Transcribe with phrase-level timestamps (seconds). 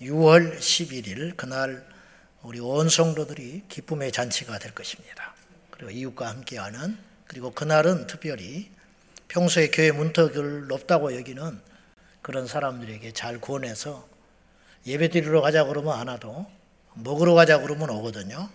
[0.00, 1.86] 6월 11일 그날
[2.42, 5.34] 우리 온 성도들이 기쁨의 잔치가 될 것입니다.
[5.70, 8.70] 그리고 이웃과 함께하는 그리고 그날은 특별히
[9.28, 11.60] 평소에 교회 문턱을 높다고 여기는
[12.22, 14.08] 그런 사람들에게 잘 구원해서
[14.86, 16.46] 예배 드리러 가자 그러면 안 와도
[16.94, 18.48] 먹으러 가자 그러면 오거든요.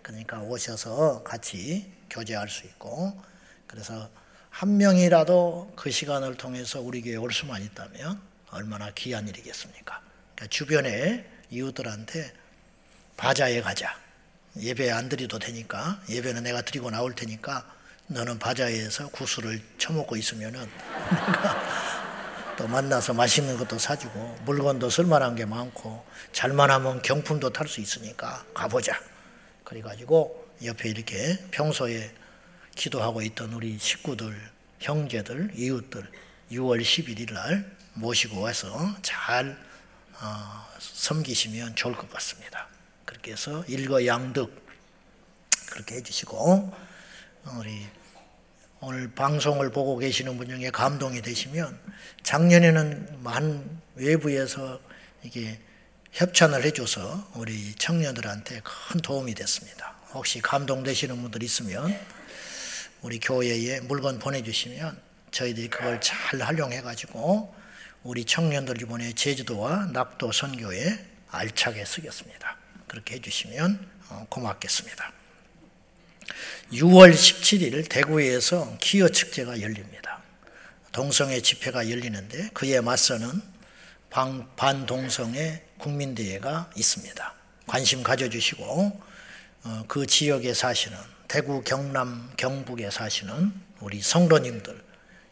[0.00, 3.20] 그러니까 오셔서 같이 교제할 수 있고
[3.66, 4.08] 그래서
[4.48, 8.18] 한 명이라도 그 시간을 통해서 우리 교회에 올 수만 있다면
[8.50, 10.05] 얼마나 귀한 일이겠습니까?
[10.36, 12.32] 그러니까 주변에 이웃들한테
[13.16, 13.98] 바자에 가자.
[14.58, 17.66] 예배 안 드리도 되니까 예배는 내가 드리고 나올 테니까
[18.06, 20.66] 너는 바자에서 구슬을 쳐먹고 있으면은
[22.56, 28.44] 또 만나서 맛있는 것도 사주고 물건도 쓸만한 게 많고 잘만 하면 경품도 탈 수 있으니까
[28.54, 28.98] 가보자.
[29.64, 32.10] 그래가지고 옆에 이렇게 평소에
[32.74, 34.34] 기도하고 있던 우리 식구들,
[34.80, 36.10] 형제들, 이웃들
[36.52, 39.58] 6월 11일 날 모시고 와서 잘
[40.20, 42.68] 어, 섬기시면 좋을 것 같습니다.
[43.04, 44.66] 그렇게 해서 일거양득
[45.70, 46.72] 그렇게 해주시고
[47.58, 47.86] 우리
[48.80, 51.78] 오늘 방송을 보고 계시는 분 중에 감동이 되시면
[52.22, 54.80] 작년에는 많은 외부에서
[55.22, 55.58] 이게
[56.12, 59.94] 협찬을 해줘서 우리 청년들한테 큰 도움이 됐습니다.
[60.12, 61.98] 혹시 감동되시는 분들 있으면
[63.02, 64.98] 우리 교회에 물건 보내주시면
[65.30, 67.54] 저희들이 그걸 잘 활용해가지고
[68.06, 70.96] 우리 청년들 이번에 제주도와 낙도 선교에
[71.28, 72.56] 알차게 쓰겠습니다.
[72.86, 75.12] 그렇게 해주시면 어, 고맙겠습니다.
[76.72, 80.22] 6월 17일 대구에서 기어 축제가 열립니다.
[80.92, 83.42] 동성애 집회가 열리는데 그에 맞서는
[84.54, 87.34] 반동성애 국민대회가 있습니다.
[87.66, 89.02] 관심 가져주시고
[89.64, 94.85] 어, 그 지역에 사시는 대구 경남 경북에 사시는 우리 성도님들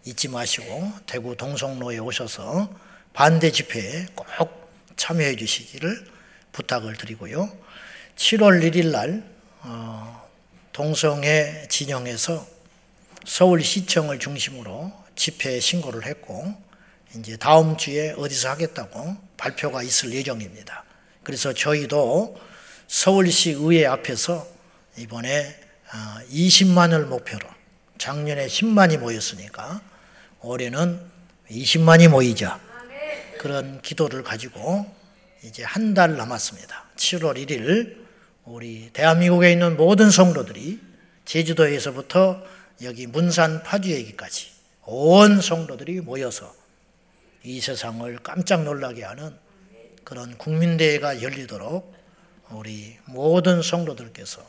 [0.04, 2.70] 잊지 마시고 대구 동성로에 오셔서
[3.12, 4.28] 반대 집회에 꼭
[4.96, 6.06] 참여해 주시기를
[6.52, 7.50] 부탁을 드리고요.
[8.16, 9.24] 7월 1일 날
[9.60, 10.28] 어,
[10.72, 12.46] 동성애 진영에서
[13.24, 16.54] 서울시청을 중심으로 집회 신고를 했고
[17.16, 20.84] 이제 다음 주에 어디서 하겠다고 발표가 있을 예정입니다.
[21.22, 22.38] 그래서 저희도
[22.86, 24.46] 서울시 의회 앞에서
[24.98, 25.58] 이번에
[26.30, 27.48] 20만을 어, 목표로
[27.96, 29.80] 작년에 10만이 모였으니까
[30.44, 31.00] 올해는
[31.50, 32.60] 20만이 모이자
[33.38, 34.86] 그런 기도를 가지고
[35.42, 36.84] 이제 한 달 남았습니다.
[36.96, 38.04] 7월 1일
[38.44, 40.80] 우리 대한민국에 있는 모든 성도들이
[41.24, 42.42] 제주도에서부터
[42.82, 44.50] 여기 문산 파주에기까지
[44.86, 46.54] 온 성도들이 모여서
[47.42, 49.34] 이 세상을 깜짝 놀라게 하는
[50.04, 51.94] 그런 국민대회가 열리도록
[52.50, 54.42] 우리 모든 성도들께서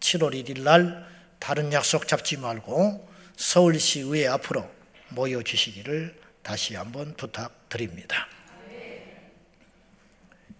[0.00, 1.06] 7월 1일 날
[1.38, 3.06] 다른 약속 잡지 말고
[3.36, 4.66] 서울시 의회 앞으로
[5.14, 8.28] 모여 주시기를 다시 한번 부탁드립니다.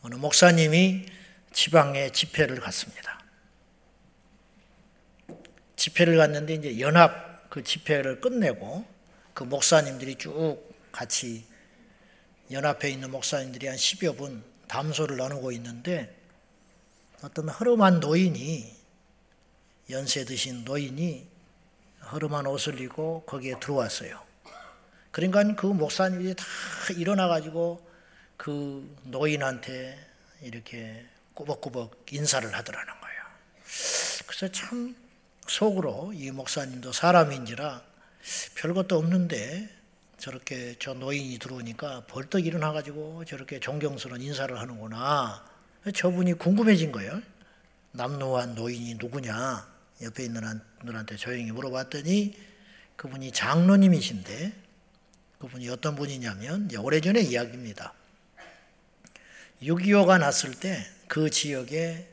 [0.03, 1.07] 어느 목사님이
[1.53, 3.21] 지방에 집회를 갔습니다.
[5.77, 8.85] 집회를 갔는데 이제 연합 그 집회를 끝내고
[9.33, 10.59] 그 목사님들이 쭉
[10.93, 11.45] 같이
[12.51, 16.15] 연합에 있는 목사님들이 한 10여 분 담소를 나누고 있는데
[17.23, 18.75] 어떤 허름한 노인이
[19.91, 21.29] 연세 드신 노인이
[22.11, 24.24] 허름한 옷을 입고 거기에 들어왔어요.
[25.15, 26.45] 그러니까 그 목사님이 다
[26.97, 27.81] 일어나 가지고
[28.37, 29.97] 그 노인한테
[30.43, 33.23] 이렇게 꾸벅꾸벅 인사를 하더라는 거예요.
[34.27, 34.97] 그래서 참
[35.47, 37.81] 속으로 이 목사님도 사람인지라
[38.57, 39.69] 별것도 없는데
[40.19, 45.45] 저렇게 저 노인이 들어오니까 벌떡 일어나가지고 저렇게 존경스러운 인사를 하는구나.
[45.95, 47.23] 저분이 궁금해진 거예요.
[47.93, 49.65] 남노한 노인이 누구냐?
[50.03, 52.37] 옆에 있는 분들한테 조용히 물어봤더니
[52.97, 54.64] 그분이 장로님이신데
[55.45, 57.95] 그분이 어떤 분이냐면 오래전의 이야기입니다.
[59.63, 62.09] 6.25가 났을 때 그 지역에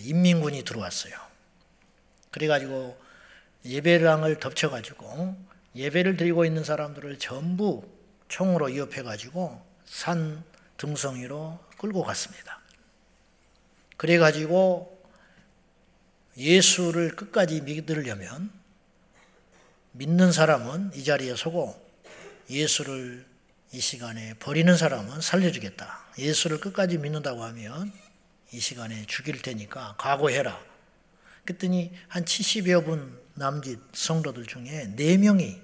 [0.00, 1.12] 인민군이 들어왔어요.
[2.30, 2.98] 그래가지고
[3.64, 5.36] 예배랑을 덮쳐가지고
[5.74, 7.86] 예배를 드리고 있는 사람들을 전부
[8.28, 10.42] 총으로 위협해가지고 산
[10.76, 12.60] 등성이로 끌고 갔습니다.
[13.96, 14.98] 그래가지고
[16.36, 18.50] 예수를 끝까지 믿으려면
[19.92, 21.89] 믿는 사람은 이 자리에 서고
[22.50, 23.24] 예수를
[23.72, 26.06] 이 시간에 버리는 사람은 살려주겠다.
[26.18, 27.92] 예수를 끝까지 믿는다고 하면
[28.52, 30.60] 이 시간에 죽일 테니까 각오해라.
[31.44, 35.60] 그랬더니 한 70여 분 남짓 성도들 중에 4명이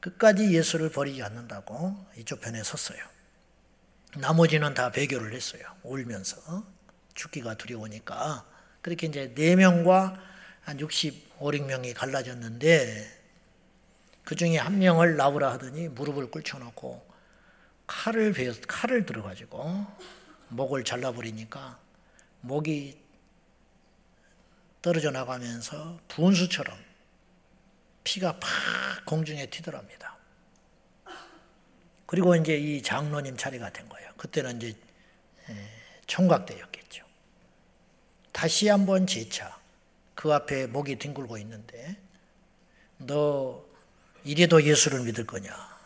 [0.00, 2.98] 끝까지 예수를 버리지 않는다고 이쪽 편에 섰어요.
[4.16, 5.62] 나머지는 다 배교를 했어요.
[5.82, 6.64] 울면서.
[7.14, 8.46] 죽기가 두려우니까.
[8.80, 10.18] 그렇게 이제 4명과
[10.62, 13.17] 한 60, 5, 6명이 갈라졌는데
[14.28, 17.02] 그 중에 한 명을 나오라 하더니 무릎을 꿇혀놓고
[17.86, 19.86] 칼을 베어 칼을 들어가지고
[20.48, 21.80] 목을 잘라버리니까
[22.42, 23.00] 목이
[24.82, 26.78] 떨어져 나가면서 분수처럼
[28.04, 30.18] 피가 팍 공중에 튀더랍니다.
[32.04, 34.10] 그리고 이제 이 장로님 자리가 된 거예요.
[34.18, 34.76] 그때는 이제
[36.06, 37.02] 총각대였겠죠.
[38.32, 39.58] 다시 한번 재차
[40.14, 41.96] 그 앞에 목이 뒹굴고 있는데
[42.98, 43.66] 너
[44.24, 45.78] 이래도 예수를 믿을 거냐?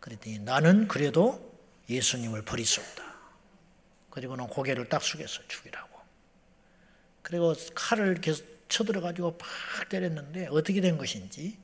[0.00, 1.52] 그랬더니 나는 그래도
[1.88, 3.02] 예수님을 버릴 수 없다.
[4.10, 5.98] 그리고는 고개를 딱 숙여서 죽이라고.
[7.22, 8.34] 그리고 칼을 이렇게
[8.68, 11.56] 쳐들어가지고 팍 때렸는데 어떻게 된 것인지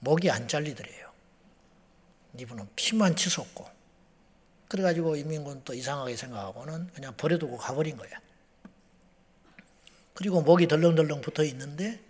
[0.00, 1.10] 목이 안 잘리더래요.
[2.38, 3.68] 이분은 피만 치솟고.
[4.68, 8.10] 그래가지고 이민군 또 이상하게 생각하고는 그냥 버려두고 가버린 거야.
[10.14, 12.00] 그리고 목이 덜렁덜렁 붙어 있는데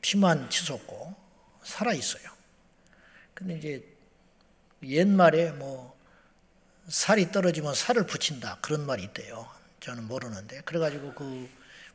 [0.00, 1.21] 피만 치솟고
[1.62, 2.30] 살아 있어요.
[3.34, 3.96] 근데 이제
[4.82, 5.96] 옛말에 뭐
[6.88, 9.48] 살이 떨어지면 살을 붙인다 그런 말이 있대요.
[9.80, 11.48] 저는 모르는데 그래가지고 그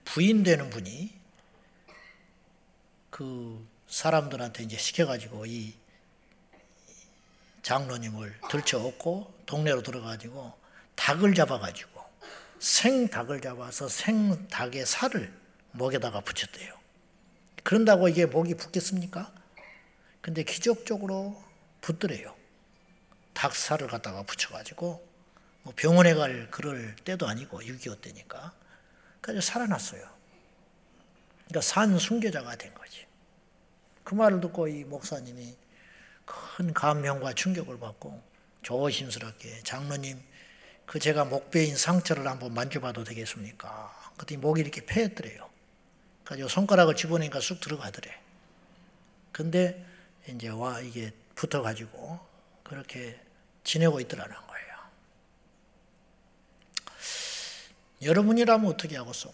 [0.06, 1.14] 부인 되는 분이
[3.10, 5.74] 그 사람들한테 이제 시켜가지고 이
[7.62, 10.54] 장로님을 들쳐업고 동네로 들어가지고
[10.96, 12.02] 닭을 잡아가지고
[12.60, 15.34] 생 닭을 잡아서 생 닭의 살을
[15.72, 16.78] 목에다가 붙였대요.
[17.63, 19.34] 그런다고 이게 목이 붙겠습니까?
[20.27, 21.41] 근데 기적적으로
[21.79, 22.35] 붙더래요.
[23.33, 25.07] 닭살을 갖다가 붙여가지고
[25.63, 28.51] 뭐 병원에 갈 그럴 때도 아니고 6.25 때니까
[29.21, 30.01] 그래서 살아났어요.
[31.45, 33.06] 그러니까 산 순교자가 된 거지.
[34.03, 35.56] 그 말을 듣고 이 목사님이
[36.25, 38.21] 큰 감명과 충격을 받고
[38.63, 40.21] 조심스럽게 장로님
[40.85, 44.12] 그 제가 목베인 상처를 한번 만져봐도 되겠습니까?
[44.18, 45.50] 그랬더니 목이 이렇게 패였더래요.
[46.25, 48.13] 그래서 손가락을 집어내니까 쑥 들어가더래.
[49.31, 49.88] 근데
[50.27, 52.19] 이제 와 이게 붙어 가지고
[52.63, 53.19] 그렇게
[53.63, 54.68] 지내고 있더라는 거예요.
[58.01, 59.33] 여러분이라면 어떻게 하겠어?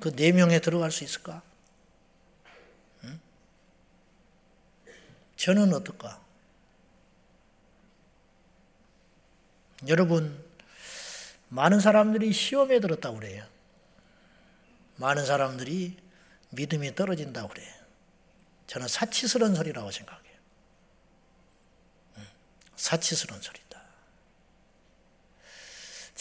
[0.00, 1.42] 그네 명에 들어갈 수 있을까?
[5.36, 6.20] 저는 어떨까?
[9.88, 10.40] 여러분,
[11.48, 13.44] 많은 사람들이 시험에 들었다고 그래요.
[14.96, 15.96] 많은 사람들이
[16.52, 17.72] 믿음이 떨어진다고 그래요.
[18.66, 20.32] 저는 사치스러운 소리라고 생각해요.
[22.76, 23.62] 사치스러운 소리.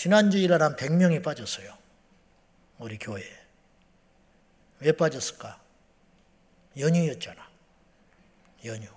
[0.01, 1.77] 지난주일에 한 100명이 빠졌어요.
[2.79, 3.39] 우리 교회에.
[4.79, 5.61] 왜 빠졌을까?
[6.75, 7.51] 연휴였잖아.
[8.65, 8.87] 연휴.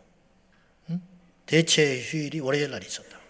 [0.88, 1.02] 응?
[1.44, 3.20] 대체 휴일이 월요일 날 있었다.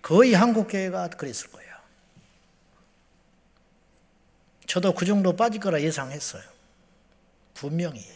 [0.00, 1.76] 거의 한국 교회가 그랬을 거예요.
[4.72, 6.42] 저도 그 정도 빠질 거라 예상했어요.
[7.52, 8.10] 분명히.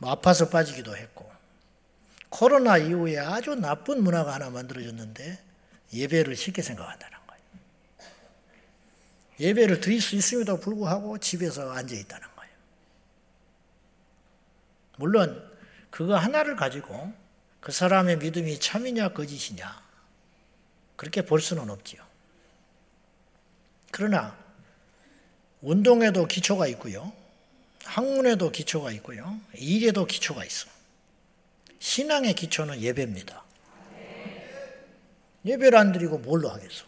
[0.00, 1.30] 뭐 아파서 빠지기도 했고.
[2.30, 5.38] 코로나 이후에 아주 나쁜 문화가 하나 만들어졌는데
[5.94, 7.42] 예배를 쉽게 생각한다는 거예요.
[9.38, 12.52] 예배를 드릴 수 있음에도 불구하고 집에서 앉아 있다는 거예요.
[14.96, 15.48] 물론
[15.90, 17.12] 그거 하나를 가지고
[17.60, 19.80] 그 사람의 믿음이 참이냐 거짓이냐
[20.96, 22.07] 그렇게 볼 수는 없지요.
[23.90, 24.36] 그러나
[25.60, 27.12] 운동에도 기초가 있고요.
[27.84, 29.38] 학문에도 기초가 있고요.
[29.54, 30.68] 일에도 기초가 있어.
[31.78, 33.42] 신앙의 기초는 예배입니다.
[35.44, 36.84] 예배를 안 드리고 뭘로 하겠어?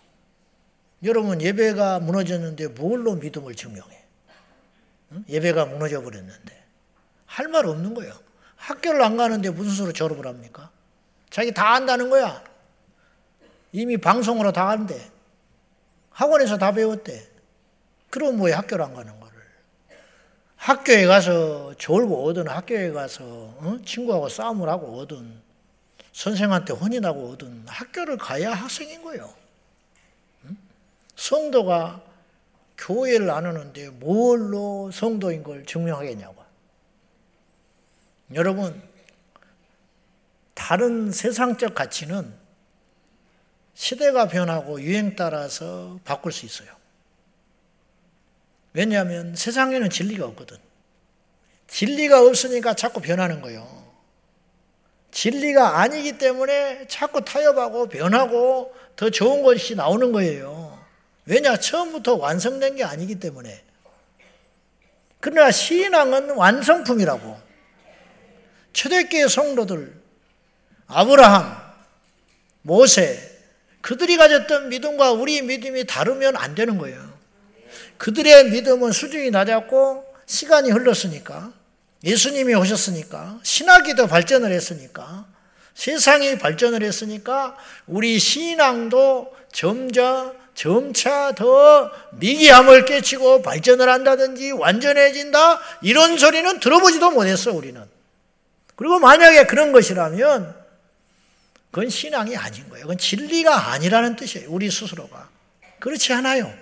[1.03, 3.99] 여러분 예배가 무너졌는데 뭘로 믿음을 증명해?
[5.29, 6.61] 예배가 무너져 버렸는데
[7.27, 8.13] 할 말 없는 거예요.
[8.57, 10.71] 학교를 안 가는데 무슨 수로 졸업을 합니까?
[11.31, 12.45] 자기 다 안다는 거야.
[13.73, 15.11] 이미 방송으로 다 안대.
[16.21, 17.27] 학원에서 다 배웠대.
[18.11, 19.39] 그럼 뭐에 학교를 안 가는 거를.
[20.57, 23.79] 학교에 가서 졸고 오든 학교에 가서 어?
[23.87, 25.41] 친구하고 싸움을 하고 오든
[26.13, 29.35] 선생한테 혼인하고 오든 학교를 가야 학생인 거예요.
[30.45, 30.59] 응?
[31.17, 32.03] 성도가
[32.77, 36.45] 교회를 안 오는데 뭘로 성도인 걸 증명하겠냐고.
[38.35, 38.83] 여러분,
[40.53, 42.40] 다른 세상적 가치는
[43.81, 46.69] 시대가 변하고 유행 따라서 바꿀 수 있어요.
[48.75, 50.59] 왜냐하면 세상에는 진리가 없거든.
[51.67, 53.91] 진리가 없으니까 자꾸 변하는 거예요.
[55.13, 60.79] 진리가 아니기 때문에 자꾸 타협하고 변하고 더 좋은 것이 나오는 거예요.
[61.25, 61.57] 왜냐?
[61.57, 63.65] 처음부터 완성된 게 아니기 때문에.
[65.21, 67.41] 그러나 신앙은 완성품이라고.
[68.75, 69.99] 초대교회 성도들,
[70.87, 71.57] 아브라함,
[72.61, 73.30] 모세,
[73.81, 76.99] 그들이 가졌던 믿음과 우리 믿음이 다르면 안 되는 거예요.
[77.99, 81.53] 그들의 믿음은 수준이 낮았고 시간이 흘렀으니까
[82.05, 85.27] 예수님이 오셨으니까 신학이 더 발전을 했으니까
[85.75, 87.57] 세상이 발전을 했으니까
[87.87, 97.83] 우리 신앙도 점자 점차 더 미기함을 깨치고 발전을 한다든지 완전해진다 이런 소리는 들어보지도 못했어 우리는.
[98.77, 100.60] 그리고 만약에 그런 것이라면
[101.71, 102.85] 그건 신앙이 아닌 거예요.
[102.85, 104.51] 그건 진리가 아니라는 뜻이에요.
[104.51, 105.29] 우리 스스로가.
[105.79, 106.53] 그렇지 않아요.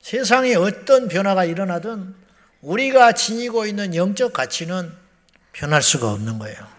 [0.00, 2.14] 세상에 어떤 변화가 일어나든
[2.60, 4.92] 우리가 지니고 있는 영적 가치는
[5.52, 6.74] 변할 수가 없는 거예요.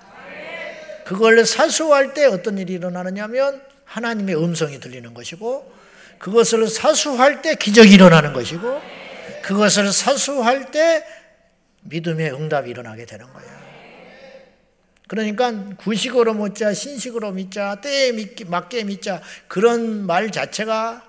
[1.06, 5.74] 그걸 사수할 때 어떤 일이 일어나느냐면 하나님의 음성이 들리는 것이고
[6.20, 8.82] 그것을 사수할 때 기적이 일어나는 것이고
[9.44, 11.06] 그것을 사수할 때
[11.82, 13.55] 믿음의 응답이 일어나게 되는 거예요.
[15.08, 18.12] 그러니까 구식으로 묻자 신식으로 믿자 때에
[18.46, 21.06] 맞게 믿자 그런 말 자체가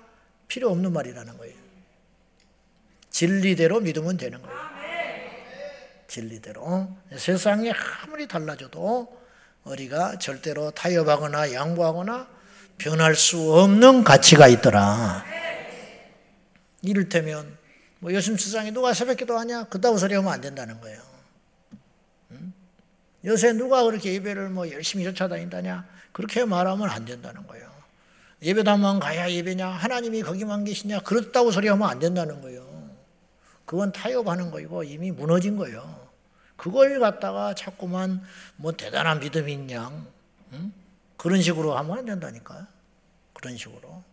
[0.47, 1.55] 필요 없는 말이라는 거예요.
[3.09, 4.57] 진리대로 믿으면 되는 거예요.
[6.07, 6.95] 진리대로.
[7.15, 7.71] 세상이
[8.03, 9.17] 아무리 달라져도
[9.63, 12.27] 우리가 절대로 타협하거나 양보하거나
[12.77, 15.25] 변할 수 없는 가치가 있더라.
[16.83, 17.57] 이를테면
[17.99, 19.65] 뭐 요즘 세상에 누가 새벽 기도 하냐?
[19.65, 21.01] 그따구 소리 하면 안 된다는 거예요.
[23.27, 23.31] 응?
[23.31, 25.85] 요새 누가 그렇게 예배를 뭐 열심히 쫓아다닌다냐?
[26.13, 27.69] 그렇게 말하면 안 된다는 거예요.
[28.41, 29.67] 예배당만 가야 예배냐?
[29.67, 31.01] 하나님이 거기만 계시냐?
[31.01, 32.65] 그렇다고 소리하면 안 된다는 거예요.
[33.65, 36.07] 그건 타협하는 거이고 이미 무너진 거예요.
[36.55, 38.21] 그걸 갖다가 자꾸만
[38.55, 39.91] 뭐 대단한 믿음이 있냐?
[40.53, 40.71] 응?
[41.17, 42.65] 그런 식으로 하면 안 된다니까요.
[43.33, 44.03] 그런 식으로.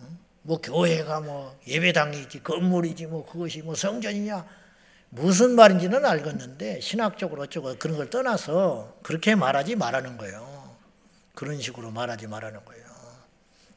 [0.00, 0.18] 응?
[0.42, 4.44] 뭐 교회가 뭐 예배당이지 건물이지 뭐 그것이 뭐 성전이냐
[5.14, 10.76] 무슨 말인지는 알겠는데 신학적으로 어쩌고 그런 걸 떠나서 그렇게 말하지 말라는 거예요.
[11.36, 12.84] 그런 식으로 말하지 말라는 거예요.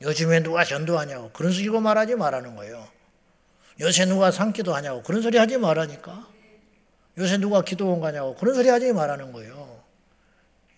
[0.01, 2.87] 요즘에 누가 전도하냐고 그런 식으로 말하지 말라는 거예요.
[3.79, 6.27] 요새 누가 상기도 하냐고 그런 소리 하지 말라니까.
[7.19, 9.83] 요새 누가 기도원 가냐고 그런 소리 하지 말라는 거예요.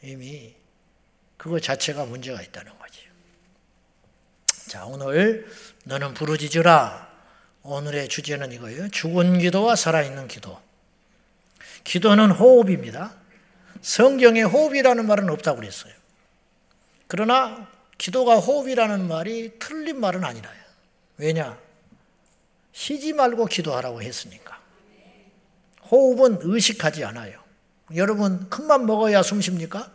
[0.03, 0.55] 이미
[1.37, 3.07] 그거 자체가 문제가 있다는 거지.
[4.67, 5.49] 자, 오늘
[5.85, 7.08] 너는 부르짖으라.
[7.63, 8.89] 오늘의 주제는 이거예요.
[8.89, 10.59] 죽은 기도와 살아있는 기도.
[11.83, 13.13] 기도는 호흡입니다.
[13.81, 15.93] 성경에 호흡이라는 말은 없다고 그랬어요.
[17.07, 20.59] 그러나 기도가 호흡이라는 말이 틀린 말은 아니라요.
[21.17, 21.57] 왜냐?
[22.71, 24.59] 쉬지 말고 기도하라고 했으니까.
[25.91, 27.39] 호흡은 의식하지 않아요.
[27.95, 29.91] 여러분, 큰맘 먹어야 숨 쉽니까?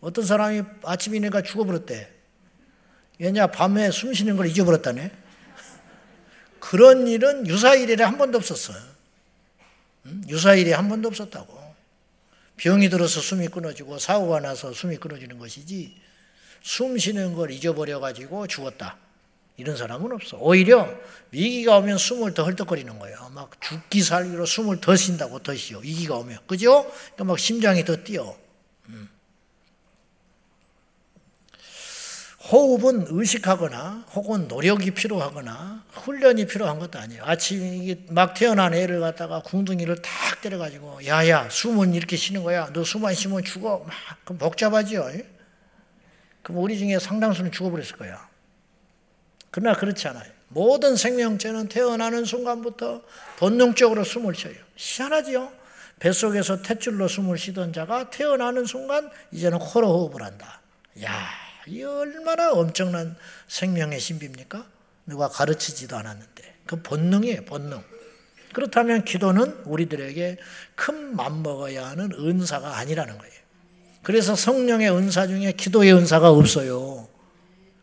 [0.00, 2.10] 어떤 사람이 아침이니까 죽어버렸대.
[3.18, 5.10] 왜냐, 밤에 숨 쉬는 걸 잊어버렸다네.
[6.60, 8.78] 그런 일은 유사 일에 한 번도 없었어요.
[10.28, 11.58] 유사 일에 한 번도 없었다고.
[12.56, 15.96] 병이 들어서 숨이 끊어지고 사고가 나서 숨이 끊어지는 것이지
[16.62, 18.98] 숨 쉬는 걸 잊어버려 가지고 죽었다.
[19.56, 20.38] 이런 사람은 없어.
[20.38, 20.88] 오히려
[21.32, 23.30] 위기가 오면 숨을 더 헐떡거리는 거예요.
[23.34, 25.78] 막 죽기 살기로 숨을 더 쉰다고 더 쉬어.
[25.80, 26.38] 위기가 오면.
[26.46, 26.82] 그죠?
[26.82, 28.36] 그러니까 막 심장이 더 뛰어.
[32.50, 37.22] 호흡은 의식하거나 혹은 노력이 필요하거나 훈련이 필요한 것도 아니에요.
[37.24, 42.70] 아침에 막 태어난 애를 갖다가 궁둥이를 탁 때려가지고 야야 숨은 이렇게 쉬는 거야.
[42.72, 43.84] 너숨안 쉬면 죽어.
[43.86, 45.10] 막 그럼 복잡하지요.
[46.42, 48.28] 그럼 우리 중에 상당수는 죽어버렸을 거야.
[49.52, 50.30] 그러나 그렇지 않아요.
[50.48, 53.02] 모든 생명체는 태어나는 순간부터
[53.38, 54.56] 본능적으로 숨을 쉬어요.
[54.74, 55.52] 희한하지요?
[56.00, 60.60] 뱃속에서 탯줄로 숨을 쉬던 자가 태어나는 순간 이제는 코로 호흡을 한다.
[61.04, 63.16] 야, 이 얼마나 엄청난
[63.48, 64.66] 생명의 신비입니까?
[65.06, 66.54] 누가 가르치지도 않았는데.
[66.66, 67.82] 그 본능이에요, 본능.
[68.52, 70.38] 그렇다면 기도는 우리들에게
[70.74, 73.34] 큰 맘먹어야 하는 은사가 아니라는 거예요.
[74.02, 77.08] 그래서 성령의 은사 중에 기도의 은사가 없어요.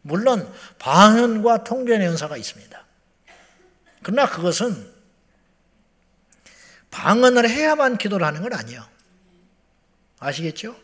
[0.01, 2.85] 물론 방언과 통변의 은사가 있습니다.
[4.03, 4.91] 그러나 그것은
[6.91, 8.83] 방언을 해야만 기도를 하는 건 아니에요.
[10.19, 10.75] 아시겠죠?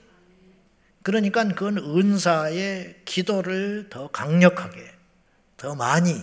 [1.04, 4.80] 그러니까 그건 은사의 기도를 더 강력하게,
[5.58, 6.16] 더 많이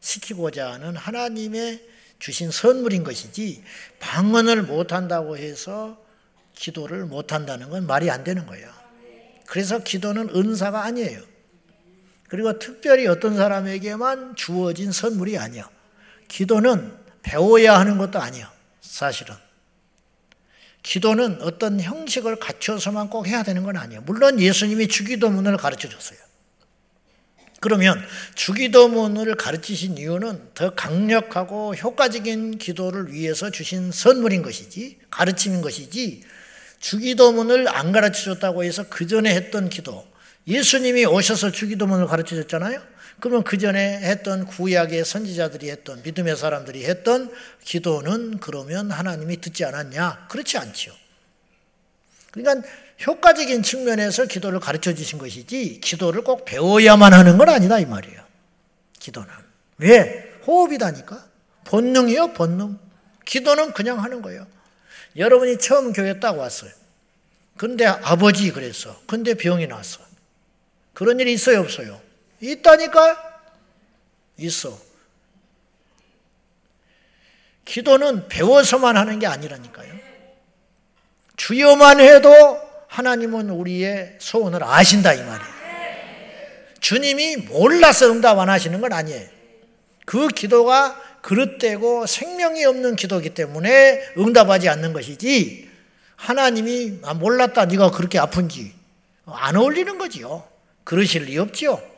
[0.00, 1.82] 시키고자 하는 하나님의
[2.18, 3.62] 주신 선물인 것이지
[4.00, 5.96] 방언을 못한다고 해서
[6.54, 8.68] 기도를 못한다는 건 말이 안 되는 거예요.
[9.46, 11.22] 그래서 기도는 은사가 아니에요.
[12.28, 15.70] 그리고 특별히 어떤 사람에게만 주어진 선물이 아니야.
[16.26, 16.92] 기도는
[17.22, 18.52] 배워야 하는 것도 아니야.
[18.80, 19.45] 사실은.
[20.86, 24.02] 기도는 어떤 형식을 갖춰서만 꼭 해야 되는 건 아니에요.
[24.02, 26.16] 물론 예수님이 주기도문을 가르쳐 줬어요.
[27.60, 28.00] 그러면
[28.36, 36.22] 주기도문을 가르치신 이유는 더 강력하고 효과적인 기도를 위해서 주신 선물인 것이지, 가르치는 것이지,
[36.78, 40.06] 주기도문을 안 가르쳐 줬다고 해서 그 전에 했던 기도,
[40.46, 42.80] 예수님이 오셔서 주기도문을 가르쳐 줬잖아요.
[43.20, 47.32] 그러면 그 전에 했던 구약의 선지자들이 했던 믿음의 사람들이 했던
[47.64, 50.26] 기도는 그러면 하나님이 듣지 않았냐?
[50.28, 50.92] 그렇지 않지요.
[52.30, 52.68] 그러니까
[53.06, 58.22] 효과적인 측면에서 기도를 가르쳐 주신 것이지 기도를 꼭 배워야만 하는 건 아니다 이 말이에요.
[58.98, 59.28] 기도는
[59.78, 61.24] 왜 호흡이다니까
[61.64, 62.78] 본능이요 본능.
[63.24, 64.46] 기도는 그냥 하는 거예요.
[65.16, 66.70] 여러분이 처음 교회 딱 왔어요.
[67.56, 69.00] 근데 아버지 그랬어.
[69.06, 70.00] 근데 병이 났어.
[70.94, 72.05] 그런 일이 있어요 없어요?
[72.52, 73.40] 있다니까?
[74.38, 74.78] 있어.
[77.64, 79.92] 기도는 배워서만 하는 게 아니라니까요.
[81.36, 82.30] 주여만 해도
[82.88, 85.56] 하나님은 우리의 소원을 아신다 이 말이에요.
[86.80, 89.28] 주님이 몰라서 응답 안 하시는 건 아니에요.
[90.04, 95.68] 그 기도가 그릇되고 생명이 없는 기도이기 때문에 응답하지 않는 것이지
[96.14, 98.72] 하나님이 아, 몰랐다 네가 그렇게 아픈지
[99.26, 100.46] 안 어울리는 거지요.
[100.84, 101.95] 그러실 리 없지요.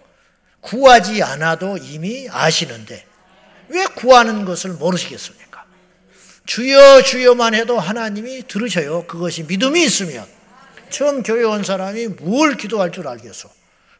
[0.60, 3.04] 구하지 않아도 이미 아시는데
[3.68, 5.64] 왜 구하는 것을 모르시겠습니까?
[6.46, 9.04] 주여 주여만 해도 하나님이 들으셔요.
[9.06, 10.26] 그것이 믿음이 있으면
[10.88, 13.50] 처음 교회 온 사람이 뭘 기도할 줄 알겠어.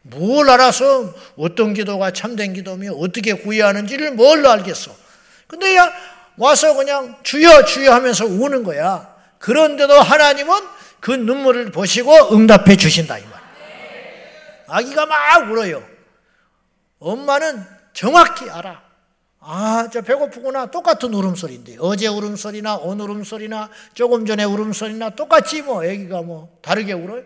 [0.03, 4.97] 뭘 알아서 어떤 기도가 참된 기도며 어떻게 구해야 하는지를 뭘로 알겠어.
[5.47, 5.93] 근데 야
[6.37, 9.15] 와서 그냥 주여 주여 하면서 우는 거야.
[9.39, 10.63] 그런데도 하나님은
[11.01, 13.39] 그 눈물을 보시고 응답해 주신다 이 말.
[14.69, 15.98] 아기가 막 울어요.
[16.99, 18.83] 엄마는 정확히 알아.
[19.41, 20.71] 아, 저 배고프구나.
[20.71, 21.77] 똑같은 울음소리인데.
[21.81, 27.23] 어제 울음소리나 오늘 울음소리나 조금 전에 울음소리나 똑같이 뭐 애기가 뭐 다르게 울어요.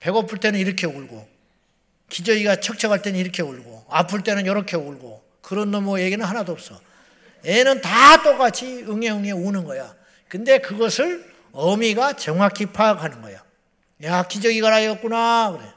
[0.00, 1.28] 배고플 때는 이렇게 울고
[2.08, 6.80] 기저귀가 척척할 때는 이렇게 울고 아플 때는 이렇게 울고 그런 놈의 얘기는 하나도 없어.
[7.44, 9.94] 애는 다 똑같이 응애응애 우는 거야.
[10.28, 13.42] 근데 그것을 어미가 정확히 파악하는 거야.
[14.02, 15.52] 야, 기저귀가 나였구나.
[15.52, 15.72] 그래.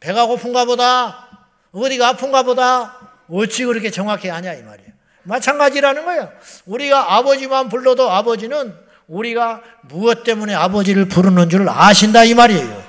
[0.00, 1.27] 배가 고픈가 보다.
[1.72, 2.96] 어디가 아픈가 보다.
[3.30, 4.88] 어찌 그렇게 정확히 아냐 이 말이에요.
[5.24, 6.32] 마찬가지라는 거예요.
[6.66, 8.74] 우리가 아버지만 불러도 아버지는
[9.06, 12.84] 우리가 무엇 때문에 아버지를 부르는 줄 아신다 이 말이에요.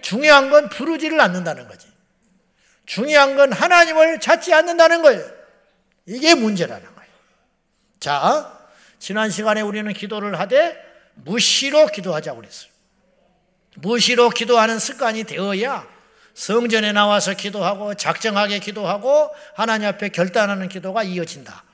[0.00, 1.86] 중요한 건 부르지를 않는다는 거지.
[2.86, 5.24] 중요한 건 하나님을 찾지 않는다는 거예요.
[6.06, 7.10] 이게 문제라는 거예요.
[8.00, 8.58] 자,
[8.98, 10.76] 지난 시간에 우리는 기도를 하되
[11.14, 12.70] 무시로 기도하자고 그랬어요.
[13.76, 15.86] 무시로 기도하는 습관이 되어야
[16.34, 21.64] 성전에 나와서 기도하고 작정하게 기도하고 하나님 앞에 결단하는 기도가 이어진다.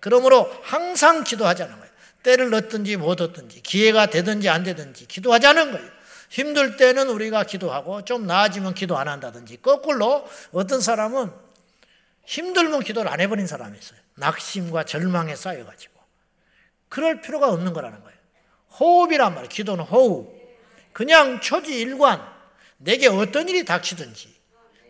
[0.00, 1.88] 그러므로 항상 기도하자는 거예요.
[2.22, 5.88] 때를 넣든지 못 얻든지 기회가 되든지 안 되든지 기도하자는 거예요.
[6.30, 11.32] 힘들 때는 우리가 기도하고 좀 나아지면 기도 안 한다든지 거꾸로 어떤 사람은
[12.26, 13.98] 힘들면 기도를 안 해버린 사람이 있어요.
[14.16, 15.94] 낙심과 절망에 쌓여가지고.
[16.88, 18.18] 그럴 필요가 없는 거라는 거예요.
[18.78, 19.48] 호흡이란 말이에요.
[19.48, 20.36] 기도는 호흡.
[20.92, 22.37] 그냥 초지일관.
[22.78, 24.34] 내게 어떤 일이 닥치든지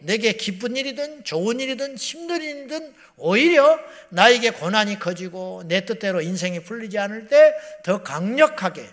[0.01, 6.99] 내게 기쁜 일이든 좋은 일이든 힘든 일이든 오히려 나에게 고난이 커지고 내 뜻대로 인생이 풀리지
[6.99, 8.89] 않을 때 더 강력하게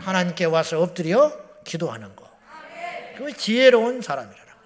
[0.00, 1.32] 하나님께 와서 엎드려
[1.64, 2.30] 기도하는 거.
[3.16, 4.58] 그 지혜로운 사람이라는 거.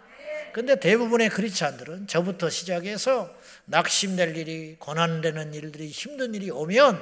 [0.52, 3.32] 근데 대부분의 크리스찬들은 저부터 시작해서
[3.66, 7.00] 낙심될 일이 고난되는 일들이 힘든 일이 오면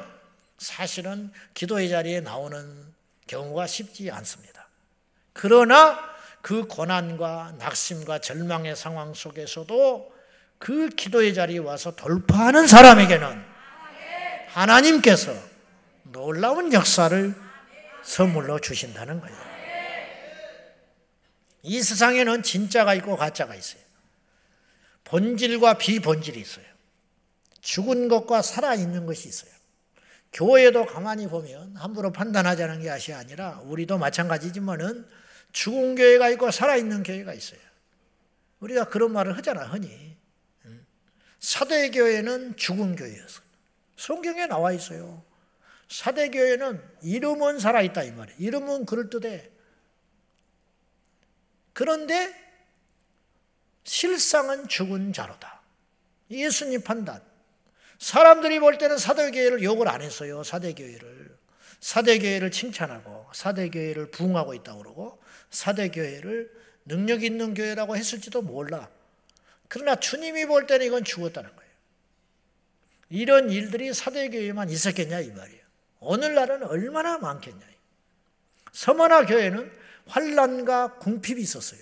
[0.59, 2.93] 사실은 기도의 자리에 나오는
[3.27, 4.69] 경우가 쉽지 않습니다.
[5.33, 6.16] 그러나
[6.47, 10.15] 그 고난과 낙심과 절망의 상황 속에서도
[10.59, 13.45] 그 기도의 자리에 와서 돌파하는 사람에게는
[14.51, 15.35] 하나님께서
[16.05, 17.35] 놀라운 역사를
[18.05, 19.37] 선물로 주신다는 거예요.
[21.65, 23.83] 이 세상에는 진짜가 있고 가짜가 있어요.
[25.03, 26.65] 본질과 비본질이 있어요.
[27.61, 29.51] 죽은 것과 살아있는 것이 있어요.
[30.33, 35.26] 교회도 가만히 보면 함부로 판단하자는 것이 아니라 우리도 마찬가지지만은
[35.57, 37.59] 죽은 교회가 있고 살아있는 교회가 있어요.
[38.61, 40.15] 우리가 그런 말을 하잖아, 흔히.
[41.41, 43.41] 사대교회는 죽은 교회였어.
[43.97, 45.25] 성경에 나와 있어요.
[45.89, 48.39] 사대교회는 이름은 살아있다, 이 말이에요.
[48.39, 49.51] 이름은 그럴듯해.
[51.73, 52.35] 그런데
[53.85, 55.63] 실상은 죽은 자로다.
[56.31, 57.23] 예수님 판단.
[57.99, 60.43] 사람들이 볼 때는 사대교회를 욕을 안 했어요.
[60.43, 61.35] 사대교회를.
[61.81, 66.51] 사대교회를 칭찬하고 사대교회를 부응하고 있다고 그러고 사대교회를
[66.85, 68.89] 능력 있는 교회라고 했을지도 몰라.
[69.69, 71.71] 그러나 주님이 볼 때는 이건 죽었다는 거예요.
[73.09, 75.61] 이런 일들이 사대교회만 있었겠냐 이 말이에요.
[76.01, 77.61] 오늘날은 얼마나 많겠냐.
[78.73, 79.73] 서머나 교회는
[80.07, 81.81] 환란과 궁핍이 있었어요.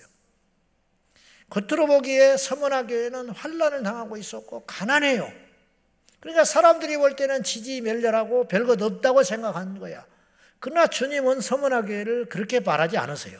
[1.49, 5.31] 겉으로 보기에 서머나 교회는 환란을 당하고 있었고 가난해요.
[6.19, 10.05] 그러니까 사람들이 볼 때는 지지 멸렬하고 별것 없다고 생각하는 거야.
[10.59, 13.39] 그러나 주님은 서머나 교회를 그렇게 바라지 않으세요.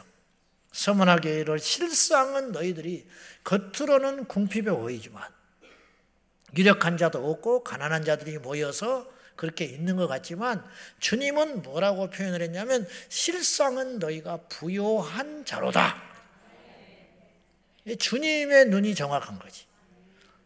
[0.76, 3.06] 서문화 교회를 실상은 너희들이
[3.44, 5.26] 겉으로는 궁핍해 보이지만
[6.54, 10.62] 유력한 자도 없고 가난한 자들이 모여서 그렇게 있는 것 같지만
[11.00, 16.02] 주님은 뭐라고 표현을 했냐면 실상은 너희가 부요한 자로다.
[17.98, 19.64] 주님의 눈이 정확한 거지.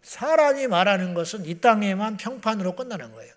[0.03, 3.35] 사람이 말하는 것은 이 땅에만 평판으로 끝나는 거예요.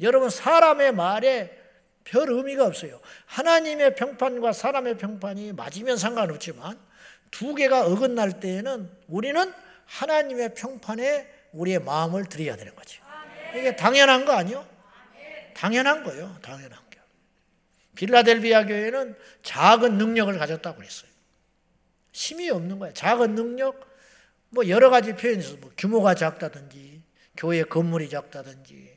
[0.00, 1.61] 여러분 사람의 말에
[2.04, 3.00] 별 의미가 없어요.
[3.26, 6.78] 하나님의 평판과 사람의 평판이 맞으면 상관없지만
[7.30, 9.52] 두 개가 어긋날 때에는 우리는
[9.86, 13.02] 하나님의 평판에 우리의 마음을 드려야 되는 거죠.
[13.54, 14.66] 이게 당연한 거 아니요?
[15.54, 16.36] 당연한 거예요.
[16.42, 16.82] 당연한 거.
[17.94, 21.10] 빌라델비아 교회는 작은 능력을 가졌다고 그랬어요.
[22.12, 22.94] 힘이 없는 거예요.
[22.94, 23.88] 작은 능력,
[24.50, 25.58] 뭐 여러 가지 표현이 있어요.
[25.58, 27.02] 뭐 규모가 작다든지,
[27.36, 28.91] 교회 건물이 작다든지,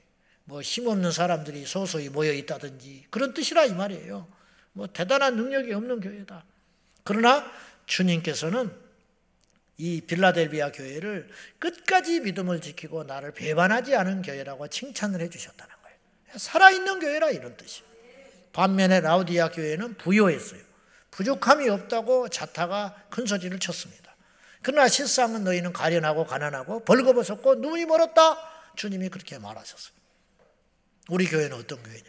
[0.45, 4.27] 뭐 힘없는 사람들이 소소히 모여 있다든지, 그런 뜻이라 이 말이에요.
[4.73, 6.43] 뭐 대단한 능력이 없는 교회다.
[7.03, 7.49] 그러나
[7.86, 8.71] 주님께서는
[9.77, 11.29] 이 빌라델비아 교회를
[11.60, 15.97] 끝까지 믿음을 지키고 나를 배반하지 않은 교회라고 칭찬을 해주셨다는 거예요.
[16.38, 17.88] 살아있는 교회라 이런 뜻이에요.
[18.53, 20.62] 반면에 라우디아 교회는 부요했어요.
[21.12, 24.15] 부족함이 없다고 자타가 큰 소리를 쳤습니다.
[24.62, 28.38] 그러나 실상은 너희는 가련하고 가난하고 벌거벗었고 눈이 멀었다.
[28.75, 29.94] 주님이 그렇게 말하셨어요.
[31.10, 32.04] 우리 교회는 어떤 교회냐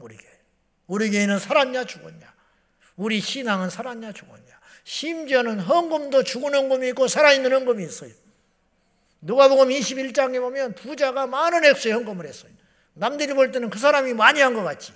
[0.00, 0.30] 우리 교회.
[0.88, 2.32] 우리 교회는 살았냐 죽었냐?
[2.96, 4.60] 우리 신앙은 살았냐 죽었냐?
[4.84, 8.10] 심지어는 헌금도 죽은 헌금이 있고 살아있는 헌금이 있어요.
[9.20, 12.50] 누가복음 21장에 보면 부자가 많은 액수의 헌금을 했어요.
[12.94, 14.92] 남들이 볼 때는 그 사람이 많이 한 것 같지.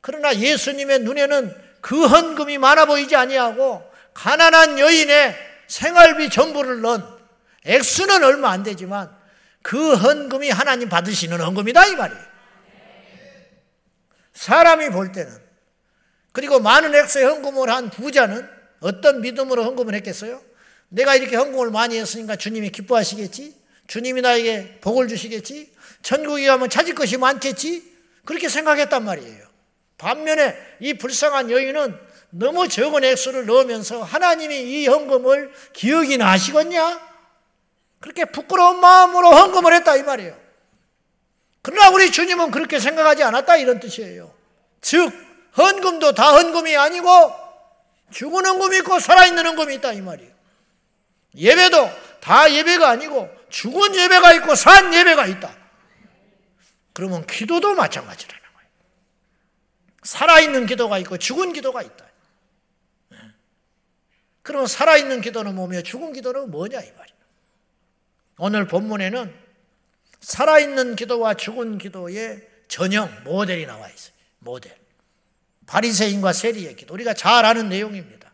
[0.00, 5.36] 그러나 예수님의 눈에는 그 헌금이 많아 보이지 아니하고 가난한 여인의
[5.66, 7.02] 생활비 전부를 넣은
[7.64, 9.15] 액수는 얼마 안 되지만
[9.66, 12.22] 그 헌금이 하나님 받으시는 헌금이다 이 말이에요.
[14.32, 15.36] 사람이 볼 때는
[16.30, 18.48] 그리고 많은 액수의 헌금을 한 부자는
[18.78, 20.40] 어떤 믿음으로 헌금을 했겠어요?
[20.88, 23.56] 내가 이렇게 헌금을 많이 했으니까 주님이 기뻐하시겠지?
[23.88, 25.72] 주님이 나에게 복을 주시겠지?
[26.00, 27.82] 천국에 가면 찾을 것이 많겠지?
[28.24, 29.48] 그렇게 생각했단 말이에요.
[29.98, 31.98] 반면에 이 불쌍한 여인은
[32.30, 37.15] 너무 적은 액수를 넣으면서 하나님이 이 헌금을 기억이나 하시겠냐?
[38.00, 40.38] 그렇게 부끄러운 마음으로 헌금을 했다 이 말이에요.
[41.62, 44.32] 그러나 우리 주님은 그렇게 생각하지 않았다 이런 뜻이에요.
[44.80, 45.12] 즉
[45.56, 47.34] 헌금도 다 헌금이 아니고
[48.12, 50.32] 죽은 헌금이 있고 살아있는 헌금이 있다 이 말이에요.
[51.34, 55.54] 예배도 다 예배가 아니고 죽은 예배가 있고 산 예배가 있다.
[56.92, 58.36] 그러면 기도도 마찬가지라.
[60.06, 62.06] 살아있는 기도가 있고 죽은 기도가 있다.
[63.12, 63.16] 예.
[64.42, 67.15] 그러면 살아있는 기도는 뭐며 죽은 기도는 뭐냐 이 말이에요.
[68.38, 69.34] 오늘 본문에는
[70.20, 74.14] 살아있는 기도와 죽은 기도의 전형 모델이 나와 있어요.
[74.38, 74.76] 모델.
[75.66, 76.94] 바리새인과 세리의 기도.
[76.94, 78.32] 우리가 잘 아는 내용입니다.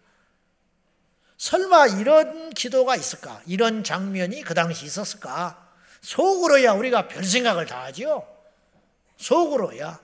[1.38, 3.42] 설마 이런 기도가 있을까?
[3.46, 5.72] 이런 장면이 그 당시 있었을까?
[6.00, 8.26] 속으로야 우리가 별 생각을 다 하지요.
[9.16, 10.00] 속으로야.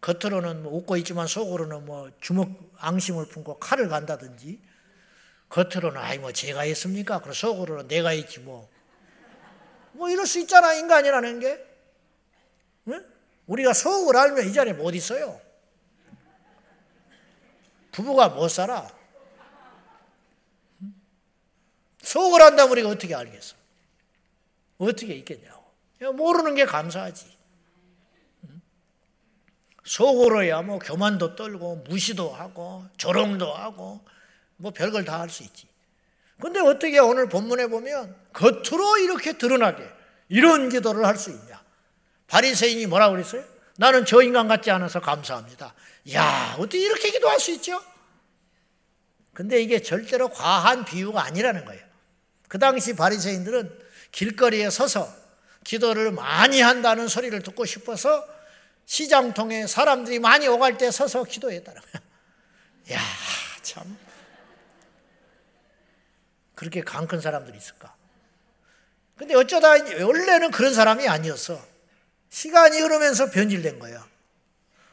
[0.00, 4.60] 겉으로는 뭐 웃고 있지만 속으로는 뭐 주먹 앙심을 품고 칼을 간다든지
[5.48, 7.20] 겉으로는 아이 뭐 제가 했습니까?
[7.20, 8.68] 그리고 속으로는 내가 했지 뭐.
[9.94, 11.66] 뭐 이럴 수 있잖아 인간이라는 게.
[12.88, 13.04] 응?
[13.46, 15.40] 우리가 속을 알면 이 자리에 못 있어요.
[17.92, 18.88] 부부가 못 살아.
[22.02, 23.56] 속을 안다면 우리가 어떻게 알겠어?
[24.78, 25.64] 어떻게 있겠냐고.
[26.14, 27.34] 모르는 게 감사하지.
[29.84, 34.00] 속으로야 뭐 교만도 떨고 무시도 하고 조롱도 하고
[34.56, 35.68] 뭐 별걸 다 할 수 있지.
[36.40, 39.88] 근데 어떻게 오늘 본문에 보면 겉으로 이렇게 드러나게
[40.28, 41.62] 이런 기도를 할 수 있냐?
[42.28, 43.44] 바리새인이 뭐라고 그랬어요?
[43.76, 45.74] 나는 저 인간 같지 않아서 감사합니다.
[46.14, 47.80] 야, 어떻게 이렇게 기도할 수 있죠?
[49.32, 51.82] 근데 이게 절대로 과한 비유가 아니라는 거예요.
[52.48, 53.78] 그 당시 바리새인들은
[54.12, 55.12] 길거리에 서서
[55.64, 58.24] 기도를 많이 한다는 소리를 듣고 싶어서
[58.86, 62.02] 시장통에 사람들이 많이 오갈 때 서서 기도했다는 거야.
[62.96, 63.00] 야,
[63.62, 63.96] 참.
[66.54, 67.94] 그렇게 강 큰 사람들이 있을까?
[69.16, 71.60] 근데 어쩌다 원래는 그런 사람이 아니었어.
[72.30, 74.04] 시간이 흐르면서 변질된 거야.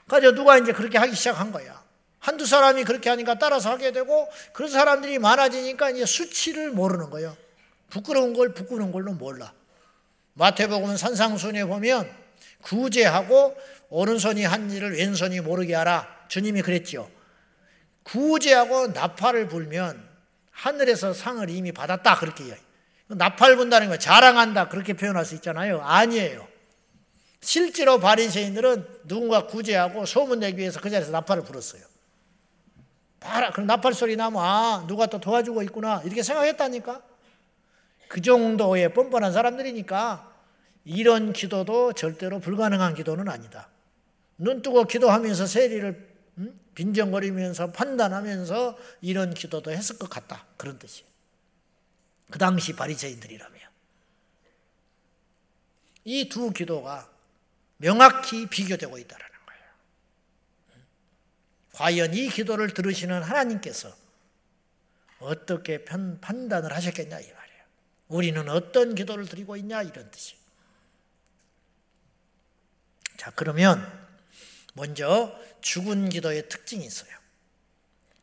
[0.08, 1.82] 그래서 누가 이제 그렇게 하기 시작한 거야.
[2.20, 7.36] 한두 사람이 그렇게 하니까 따라서 하게 되고 그런 사람들이 많아지니까 이제 수치를 모르는 거예요.
[7.90, 9.54] 부끄러운 걸 부끄러운 걸로 몰라.
[10.34, 12.10] 마태복음 산상순에 보면
[12.62, 13.58] 구제하고
[13.90, 16.08] 오른손이 한 일을 왼손이 모르게 하라.
[16.28, 17.10] 주님이 그랬죠.
[18.04, 20.08] 구제하고 나팔을 불면
[20.52, 22.20] 하늘에서 상을 이미 받았다.
[22.20, 22.56] 그렇게 해요.
[23.18, 24.70] 나팔 분다는 거 자랑한다.
[24.70, 25.82] 그렇게 표현할 수 있잖아요.
[25.82, 26.48] 아니에요.
[27.42, 31.82] 실제로 바리새인들은 누군가 구제하고 소문 내기 위해서 그 자리에서 나팔을 불었어요.
[33.20, 33.52] 봐라.
[33.52, 37.02] 그럼 나팔 소리 나면 아 누가 또 도와주고 있구나 이렇게 생각했다니까.
[38.08, 40.30] 그 정도의 뻔뻔한 사람들이니까
[40.84, 43.70] 이런 기도도 절대로 불가능한 기도는 아니다.
[44.38, 46.60] 눈 뜨고 기도하면서 세리를 음?
[46.76, 50.46] 빈정거리면서 판단하면서 이런 기도도 했을 것 같다.
[50.58, 51.04] 그런 뜻이.
[52.32, 53.60] 그 당시 바리새인들이라면
[56.06, 57.12] 이두 기도가
[57.78, 59.64] 명확히 비교되고 있다는 거예요.
[61.74, 63.96] 과연 이 기도를 들으시는 하나님께서
[65.20, 67.64] 어떻게 판단을 하셨겠냐 이 말이에요.
[68.08, 70.36] 우리는 어떤 기도를 드리고 있냐 이런 뜻이.
[73.18, 74.10] 자 그러면
[74.74, 77.12] 먼저 죽은 기도의 특징이 있어요.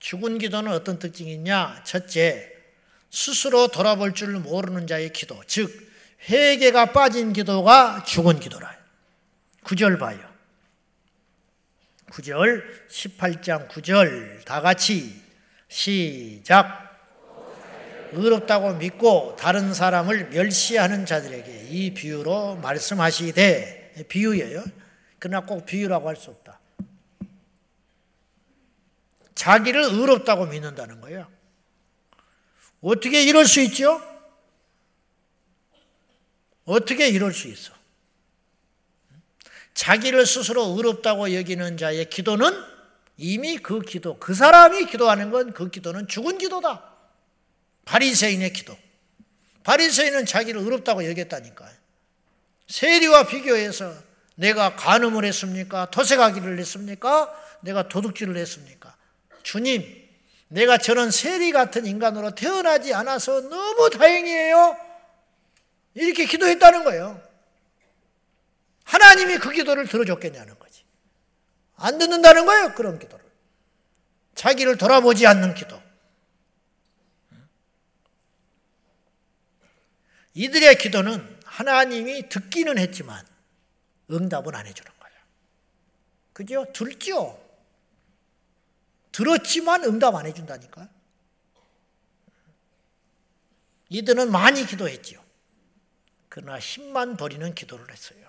[0.00, 1.82] 죽은 기도는 어떤 특징이 있냐?
[1.84, 2.57] 첫째,
[3.10, 5.70] 스스로 돌아볼 줄 모르는 자의 기도, 즉
[6.28, 8.76] 회개가 빠진 기도가 죽은 기도라.
[9.64, 10.18] 9절 봐요.
[12.10, 15.22] 9절 18장 9절 다 같이
[15.68, 16.88] 시작
[18.12, 24.64] 의롭다고 믿고 다른 사람을 멸시하는 자들에게 이 비유로 말씀하시되 비유예요.
[25.18, 26.58] 그러나 꼭 비유라고 할 수 없다.
[29.34, 31.28] 자기를 의롭다고 믿는다는 거예요.
[32.80, 34.00] 어떻게 이럴 수 있죠?
[36.64, 37.72] 어떻게 이럴 수 있어?
[39.74, 42.52] 자기를 스스로 의롭다고 여기는 자의 기도는
[43.16, 46.84] 이미 그 기도, 그 사람이 기도하는 건 그 기도는 죽은 기도다.
[47.84, 48.76] 바리새인의 기도.
[49.64, 51.70] 바리새인은 자기를 의롭다고 여겼다니까요.
[52.68, 53.94] 세리와 비교해서
[54.34, 55.90] 내가 간음을 했습니까?
[55.90, 57.34] 토색하기를 했습니까?
[57.62, 58.96] 내가 도둑질을 했습니까?
[59.42, 59.97] 주님,
[60.48, 64.76] 내가 저런 세리 같은 인간으로 태어나지 않아서 너무 다행이에요.
[65.94, 67.22] 이렇게 기도했다는 거예요.
[68.84, 70.84] 하나님이 그 기도를 들어줬겠냐는 거지.
[71.76, 73.24] 안 듣는다는 거예요, 그런 기도를.
[74.34, 75.80] 자기를 돌아보지 않는 기도.
[80.34, 83.26] 이들의 기도는 하나님이 듣기는 했지만
[84.10, 85.16] 응답은 안 해주는 거예요.
[86.32, 86.72] 그죠?
[86.72, 87.47] 들죠?
[89.18, 90.88] 들었지만 응답 안 해준다니까.
[93.88, 95.20] 이들은 많이 기도했지요.
[96.28, 98.28] 그러나 힘만 버리는 기도를 했어요.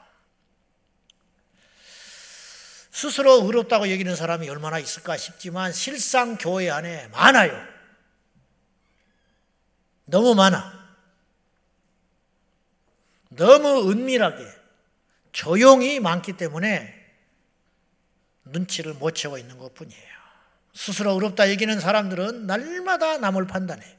[2.90, 7.64] 스스로 의롭다고 여기는 사람이 얼마나 있을까 싶지만 실상 교회 안에 많아요.
[10.06, 10.98] 너무 많아.
[13.30, 14.44] 너무 은밀하게
[15.34, 16.96] 조용히 많기 때문에
[18.46, 20.19] 눈치를 못 채고 있는 것 뿐이에요.
[20.80, 23.98] 스스로 의롭다 여기는 사람들은 날마다 남을 판단해.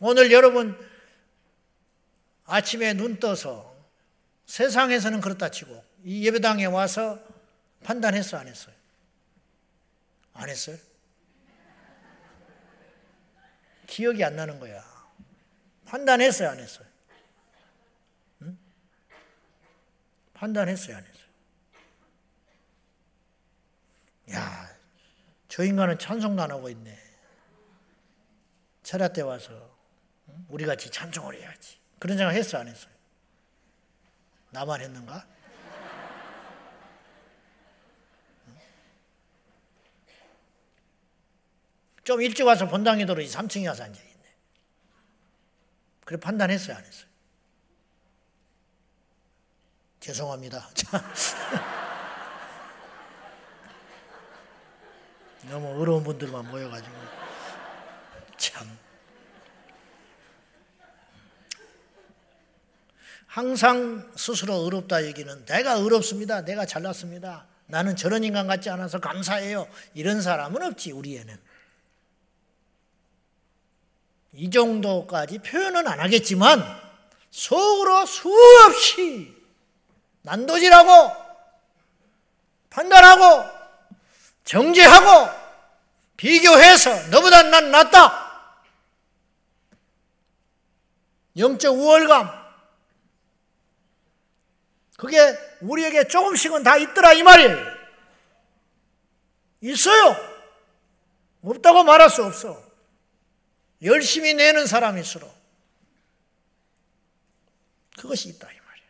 [0.00, 0.74] 오늘 여러분
[2.46, 3.76] 아침에 눈 떠서
[4.46, 7.22] 세상에서는 그렇다 치고 이 예배당에 와서
[7.84, 8.74] 판단했어 안 했어요?
[10.32, 10.78] 안 했어요?
[13.86, 14.82] 기억이 안 나는 거야.
[15.84, 16.86] 판단했어요 안 했어요?
[18.40, 18.58] 응?
[20.32, 21.26] 판단했어요 안 했어요?
[24.32, 24.79] 야,
[25.50, 26.96] 저 인간은 찬송도 안 하고 있네.
[28.84, 29.76] 철야 때 와서
[30.48, 31.76] 우리 같이 찬송을 해야지.
[31.98, 32.92] 그런 생각 했어 안 했어요?
[34.50, 35.26] 나만 했는가?
[42.04, 44.36] 좀 일찍 와서 본당에 들어 3층에 와서 앉아있네.
[46.04, 47.08] 그래 판단했어요, 안 했어요?
[49.98, 50.70] 죄송합니다.
[55.48, 56.94] 너무 어려운 분들만 모여가지고.
[58.36, 58.78] 참.
[63.26, 66.42] 항상 스스로 의롭다 얘기는 내가 의롭습니다.
[66.42, 67.46] 내가 잘났습니다.
[67.66, 69.68] 나는 저런 인간 같지 않아서 감사해요.
[69.94, 71.38] 이런 사람은 없지, 우리에는.
[74.32, 76.62] 이 정도까지 표현은 안 하겠지만
[77.30, 79.36] 속으로 수없이
[80.22, 81.12] 난도질하고
[82.70, 83.59] 판단하고
[84.50, 85.30] 정죄하고
[86.16, 88.58] 비교해서 너보다 난 낫다.
[91.36, 92.28] 영적 우월감.
[94.98, 95.18] 그게
[95.60, 97.56] 우리에게 조금씩은 다 있더라 이 말이에요.
[99.60, 100.16] 있어요.
[101.42, 102.60] 없다고 말할 수 없어.
[103.82, 105.32] 열심히 내는 사람일수록
[107.96, 108.86] 그것이 있다 이 말이야.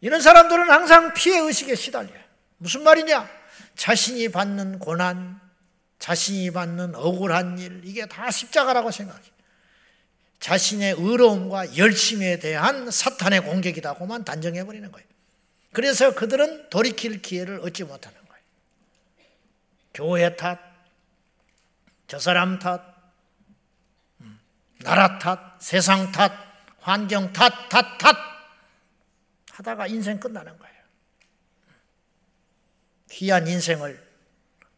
[0.00, 2.20] 이런 사람들은 항상 피해 의식에 시달려요.
[2.58, 3.28] 무슨 말이냐?
[3.76, 5.40] 자신이 받는 고난,
[5.98, 9.22] 자신이 받는 억울한 일, 이게 다 십자가라고 생각해.
[10.40, 15.06] 자신의 의로움과 열심에 대한 사탄의 공격이다고만 단정해버리는 거예요.
[15.72, 18.42] 그래서 그들은 돌이킬 기회를 얻지 못하는 거예요.
[19.94, 20.58] 교회 탓,
[22.06, 22.82] 저 사람 탓,
[24.20, 24.38] 음,
[24.80, 26.32] 나라 탓, 세상 탓,
[26.80, 28.35] 환경 탓, 탓, 탓
[29.56, 30.76] 하다가 인생 끝나는 거예요.
[33.10, 34.04] 귀한 인생을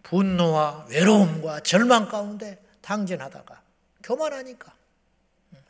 [0.04, 3.62] 분노와 외로움과 절망 가운데 당진하다가
[4.04, 4.72] 교만하니까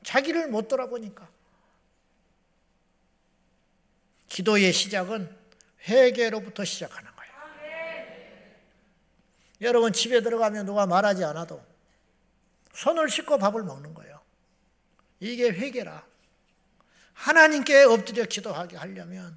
[0.02, 1.26] 자기를 못 돌아보니까
[4.28, 5.34] 기도의 시작은
[5.88, 7.32] 회개로부터 시작하는 거예요.
[9.62, 11.64] 여러분 집에 들어가면 누가 말하지 않아도
[12.74, 14.20] 손을 씻고 밥을 먹는 거예요.
[15.20, 16.06] 이게 회개라.
[17.18, 19.36] 하나님께 엎드려 기도하게 하려면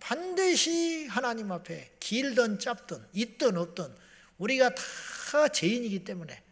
[0.00, 3.94] 반드시 하나님 앞에 길든 짧든 있든 없든
[4.38, 6.42] 우리가 다 죄인이기 때문에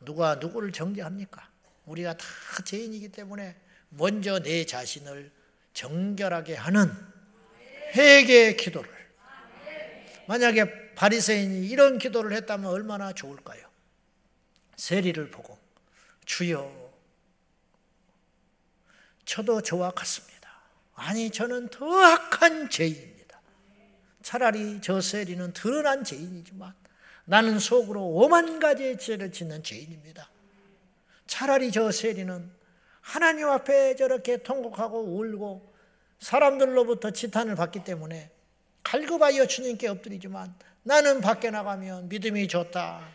[0.00, 1.48] 누가 누구를 정죄합니까?
[1.84, 2.26] 우리가 다
[2.64, 3.54] 죄인이기 때문에
[3.90, 5.30] 먼저 내 자신을
[5.72, 6.92] 정결하게 하는
[7.94, 8.90] 회개 기도를
[10.26, 13.64] 만약에 바리새인이 이런 기도를 했다면 얼마나 좋을까요?
[14.74, 15.56] 세리를 보고
[16.24, 16.85] 주여
[19.26, 20.48] 저도 저와 같습니다.
[20.94, 23.40] 아니 저는 더 악한 죄인입니다.
[24.22, 26.74] 차라리 저 세리는 드러난 죄인이지만
[27.26, 30.30] 나는 속으로 오만 가지의 죄를 짓는 죄인입니다.
[31.26, 32.50] 차라리 저 세리는
[33.00, 35.74] 하나님 앞에 저렇게 통곡하고 울고
[36.20, 38.30] 사람들로부터 지탄을 받기 때문에
[38.84, 43.06] 갈급하여 주님께 엎드리지만 나는 밖에 나가면 믿음이 좋다.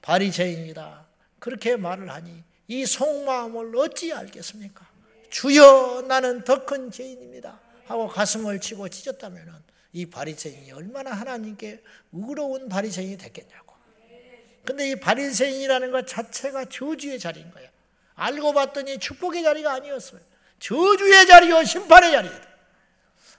[0.00, 1.06] 바리새인이다.
[1.40, 4.87] 그렇게 말을 하니 이 속마음을 어찌 알겠습니까?
[5.30, 7.60] 주여 나는 더 큰 죄인입니다.
[7.86, 9.62] 하고 가슴을 치고 찢었다면
[9.92, 13.74] 이 바리새인이 얼마나 하나님께 의로운 바리새인이 됐겠냐고.
[14.64, 17.68] 근데 이 바리새인이라는 것 자체가 저주의 자리인 거야.
[18.14, 20.20] 알고 봤더니 축복의 자리가 아니었어요.
[20.58, 22.40] 저주의 자리요 심판의 자리예요.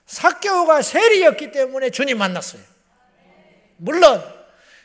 [0.06, 2.62] 사개오가 세리였기 때문에 주님 만났어요.
[3.76, 4.22] 물론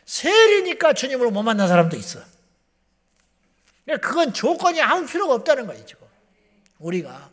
[0.06, 2.20] 세리니까 주님을 못 만난 사람도 있어.
[4.02, 5.84] 그건 조건이 아무 필요가 없다는 거예요.
[6.80, 7.30] 우리가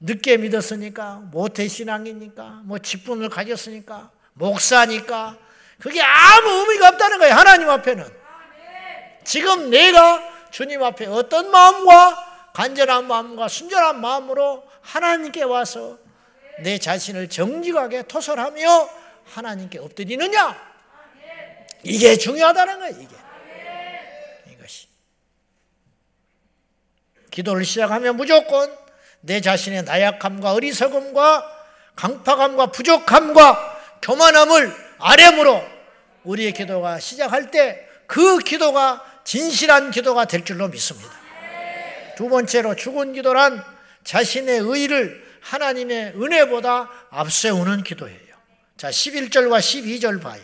[0.00, 5.36] 늦게 믿었으니까, 모태신앙이니까, 뭐 직분을 가졌으니까, 목사니까,
[5.80, 8.04] 그게 아무 의미가 없다는 거예요, 하나님 앞에는.
[9.24, 15.98] 지금 내가 주님 앞에 어떤 마음과 간절한 마음과 순전한 마음으로 하나님께 와서
[16.62, 18.88] 내 자신을 정직하게 토설하며
[19.24, 20.68] 하나님께 엎드리느냐?
[21.84, 23.16] 이게 중요하다는 거예요, 이게.
[27.38, 28.72] 기도를 시작하면 무조건
[29.20, 31.56] 내 자신의 나약함과 어리석음과
[31.96, 35.62] 강팍함과 부족함과 교만함을 아뢰므로
[36.22, 41.10] 우리의 기도가 시작할 때 그 기도가 진실한 기도가 될 줄로 믿습니다.
[42.16, 43.62] 두 번째로 죽은 기도란
[44.02, 48.18] 자신의 의를 하나님의 은혜보다 앞세우는 기도예요.
[48.78, 50.40] 자, 11절과 12절 봐요.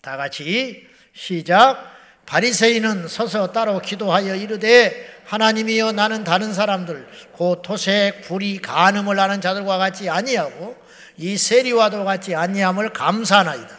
[0.00, 1.96] 다 같이 시작.
[2.24, 9.76] 바리새인은 서서 따로 기도하여 이르되 하나님이여 나는 다른 사람들 곧 토색, 불이, 간음을 하는 자들과
[9.76, 10.74] 같이 아니하고
[11.18, 13.78] 이 세리와도 같이 아니함을 감사하나이다.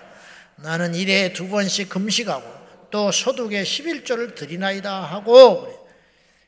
[0.57, 2.43] 나는 일에 두 번씩 금식하고
[2.91, 5.89] 또 소득의 11조를 드리나이다 하고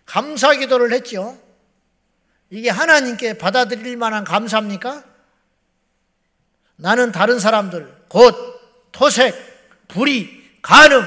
[0.06, 1.36] 감사 기도를 했죠.
[2.52, 5.04] 이게 하나님께 받아들일 만한 감사입니까?
[6.76, 8.36] 나는 다른 사람들 곧
[8.92, 11.04] 토색, 불이, 간음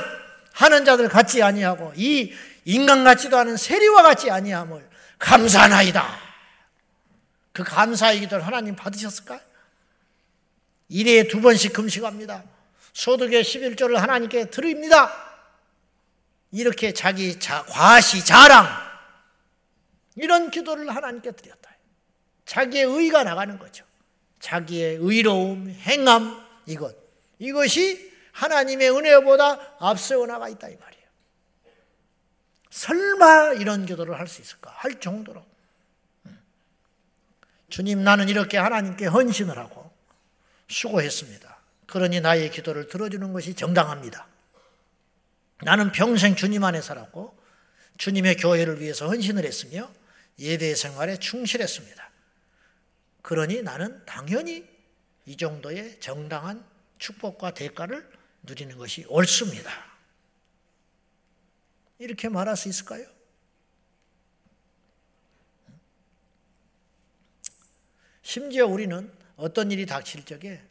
[0.52, 2.32] 하는 자들 같이 아니하고 이
[2.64, 6.18] 인간 같지도 않은 세리와 같지 아니함을 감사나이다.
[7.52, 9.40] 그 감사의 기도를 하나님 받으셨을까?
[10.88, 12.44] 일에 두 번씩 금식합니다.
[12.92, 15.12] 소득의 11조를 하나님께 드립니다.
[16.52, 18.68] 이렇게 자기 자, 과시, 자랑,
[20.16, 21.70] 이런 기도를 하나님께 드렸다.
[22.46, 23.84] 자기의 의가 나가는 거죠.
[24.38, 26.94] 자기의 의로움, 행함, 이것.
[27.38, 30.93] 이것이 하나님의 은혜보다 앞세워 나가 있다, 이 말이에요.
[32.74, 34.72] 설마 이런 기도를 할 수 있을까?
[34.72, 35.46] 할 정도로.
[36.26, 36.42] 음.
[37.68, 39.92] 주님, 나는 이렇게 하나님께 헌신을 하고
[40.68, 41.56] 수고했습니다.
[41.86, 44.26] 그러니 나의 기도를 들어주는 것이 정당합니다.
[45.62, 47.38] 나는 평생 주님 안에 살았고
[47.98, 49.88] 주님의 교회를 위해서 헌신을 했으며
[50.40, 52.10] 예배 생활에 충실했습니다.
[53.22, 54.68] 그러니 나는 당연히
[55.26, 56.64] 이 정도의 정당한
[56.98, 58.10] 축복과 대가를
[58.42, 59.93] 누리는 것이 옳습니다.
[62.04, 63.06] 이렇게 말할 수 있을까요?
[68.22, 70.62] 심지어 우리는 어떤 일이 닥칠 적에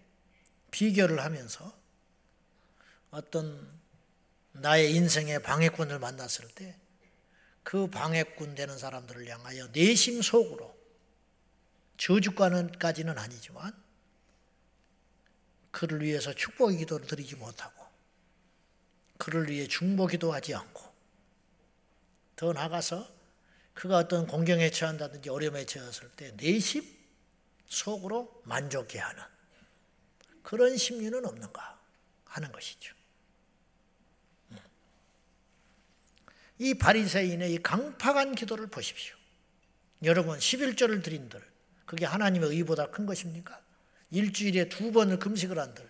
[0.72, 1.76] 비교를 하면서
[3.12, 3.70] 어떤
[4.54, 6.84] 나의 인생의 방해꾼을 만났을 때
[7.64, 10.78] 그 방해꾼 되는 사람들을 향하여 내심 속으로
[11.98, 13.74] 저주가는까지는 아니지만
[15.72, 17.84] 그를 위해서 축복의 기도를 드리지 못하고
[19.18, 20.93] 그를 위해 중보 기도 하지 않고
[22.44, 23.10] 더 나가서
[23.74, 26.84] 그가 어떤 공경에 처한다든지 어려움에 처했을 때 내심
[27.68, 29.24] 속으로 만족해 하는
[30.42, 31.80] 그런 심리는 없는가
[32.26, 32.94] 하는 것이죠.
[34.52, 34.58] 음.
[36.60, 39.16] 이 바리새인의 이 강팍한 기도를 보십시오.
[40.04, 41.42] 여러분 11절을 드린들
[41.86, 43.58] 그게 하나님의 의보다 큰 것입니까?
[44.12, 45.90] 일주일에 두 번을 금식을 한들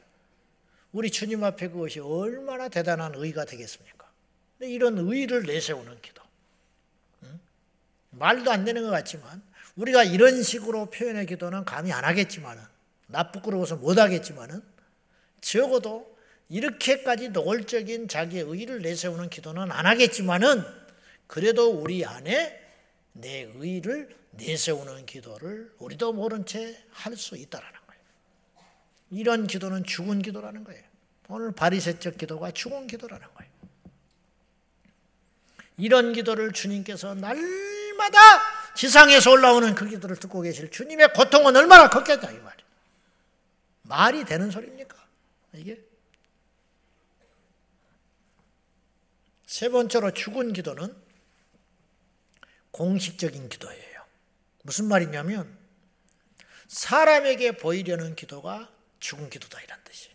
[0.92, 4.08] 우리 주님 앞에 그것이 얼마나 대단한 의가 되겠습니까?
[4.60, 6.23] 이런 의를 내세우는 기도.
[8.14, 8.20] 응?
[8.20, 9.42] 말도 안 되는 것 같지만
[9.76, 12.62] 우리가 이런 식으로 표현의 기도는 감히 안 하겠지만은
[13.08, 14.62] 나 부끄러워서 못 하겠지만은
[15.42, 16.16] 적어도
[16.50, 20.64] 이렇게까지 노골적인 자기의 의를 내세우는 기도는 안 하겠지만은
[21.28, 22.60] 그래도 우리 안에
[23.14, 27.84] 내 의를 내세우는 기도를 우리도 모른 채 할 수 있다라는
[29.14, 30.82] 이런 기도는 죽은 기도라는 거예요.
[31.30, 33.52] 오늘 바리새적 기도가 죽은 기도라는 거예요.
[35.78, 37.38] 이런 기도를 주님께서 날
[37.96, 42.68] 마다 지상에서 올라오는 그 기도를 듣고 계실 주님의 고통은 얼마나 컸겠다 이 말이에요.
[43.84, 44.98] 말이 되는 소리입니까?
[45.54, 45.80] 이게
[49.46, 50.96] 세 번째로 죽은 기도는
[52.72, 54.04] 공식적인 기도예요.
[54.64, 55.58] 무슨 말이냐면
[56.68, 60.10] 사람에게 보이려는 기도가 죽은 기도다 이란 뜻이.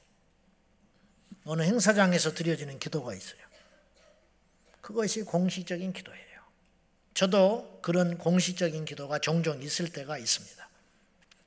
[1.44, 3.40] 어느 행사장에서 드려지는 기도가 있어요.
[4.80, 6.27] 그것이 공식적인 기도예요.
[7.18, 10.68] 저도 그런 공식적인 기도가 종종 있을 때가 있습니다.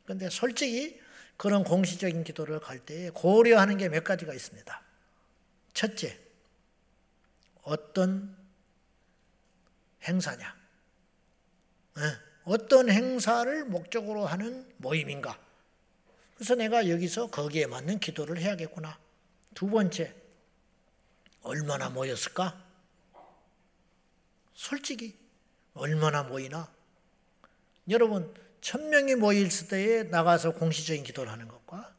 [0.03, 0.99] 그런데 솔직히
[1.37, 4.81] 그런 공식적인 기도를 갈때 고려하는 게 몇 가지가 있습니다.
[5.73, 6.19] 첫째,
[7.61, 8.35] 어떤
[10.03, 10.53] 행사냐?
[11.95, 12.01] 네,
[12.43, 15.39] 어떤 행사를 목적으로 하는 모임인가?
[16.35, 18.99] 그래서 내가 여기서 거기에 맞는 기도를 해야겠구나.
[19.53, 20.13] 두 번째,
[21.43, 22.61] 얼마나 모였을까?
[24.53, 25.20] 솔직히,
[25.73, 26.71] 얼마나 모이나?
[27.89, 31.93] 여러분, 천 명이 모일 때에 나가서 공식적인 기도를 하는 것과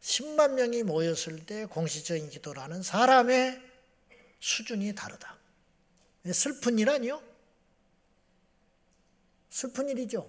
[0.00, 3.62] 10만 명이 모였을 때 공식적인 기도를 하는 사람의
[4.40, 5.36] 수준이 다르다.
[6.32, 7.22] 슬픈 일 아니요?
[9.50, 10.28] 슬픈 일이죠.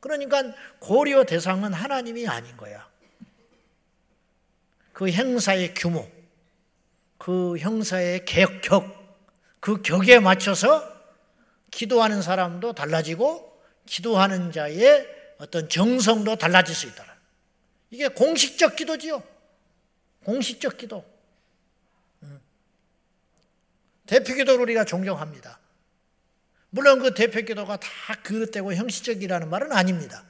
[0.00, 0.42] 그러니까
[0.78, 2.90] 고려 대상은 하나님이 아닌 거야.
[4.92, 6.10] 그 행사의 규모,
[7.18, 8.50] 그 형사의 격,
[9.60, 10.91] 그 격에 맞춰서
[11.72, 15.08] 기도하는 사람도 달라지고 기도하는 자의
[15.38, 17.04] 어떤 정성도 달라질 수 있다.
[17.90, 19.22] 이게 공식적 기도지요.
[20.24, 21.04] 공식적 기도.
[22.22, 22.40] 음.
[24.06, 25.58] 대표 기도를 우리가 존경합니다.
[26.70, 27.88] 물론 그 대표 기도가 다
[28.22, 30.24] 그릇되고 형식적이라는 말은 아닙니다.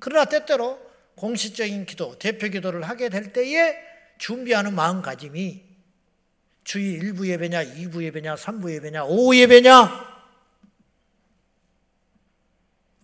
[0.00, 0.80] 그러나 때때로
[1.14, 3.76] 공식적인 기도, 대표 기도를 하게 될 때에
[4.18, 5.64] 준비하는 마음가짐이
[6.64, 10.09] 주일 1부 예배냐, 2부 예배냐, 3부 예배냐, 5 예배냐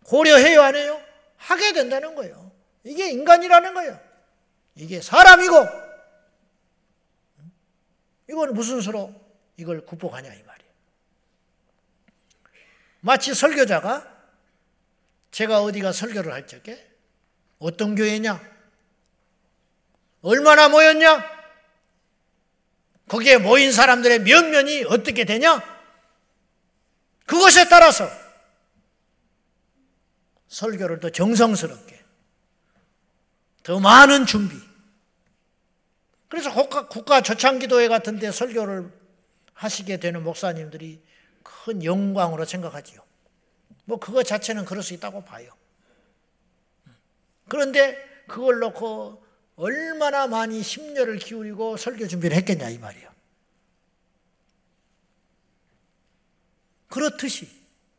[0.07, 1.03] 고려해요, 안 해요?
[1.37, 2.51] 하게 된다는 거예요.
[2.85, 4.01] 이게 인간이라는 거예요.
[4.77, 5.55] 이게 사람이고
[8.31, 9.13] 이건 무슨 수로
[9.57, 10.73] 이걸 극복하냐 이 말이에요.
[13.01, 14.15] 마치 설교자가
[15.33, 16.87] 제가 어디가 설교를 할 적에
[17.59, 18.41] 어떤 교회냐?
[20.23, 21.37] 얼마나 모였냐?
[23.09, 25.63] 거기에 모인 사람들의 면면이 어떻게 되냐?
[27.27, 28.26] 그것에 따라서
[30.57, 32.03] 설교를 더 정성스럽게,
[33.63, 34.57] 더 많은 준비.
[36.29, 38.91] 그래서 국가, 국가 조창기도회 같은 데 설교를
[39.53, 41.03] 하시게 되는 목사님들이
[41.43, 43.03] 큰 영광으로 생각하지요.
[43.85, 45.53] 뭐 그거 자체는 그럴 수 있다고 봐요.
[47.49, 49.23] 그런데 그걸 놓고
[49.57, 53.11] 얼마나 많이 심려를 기울이고 설교 준비를 했겠냐 이 말이에요.
[56.89, 57.47] 그렇듯이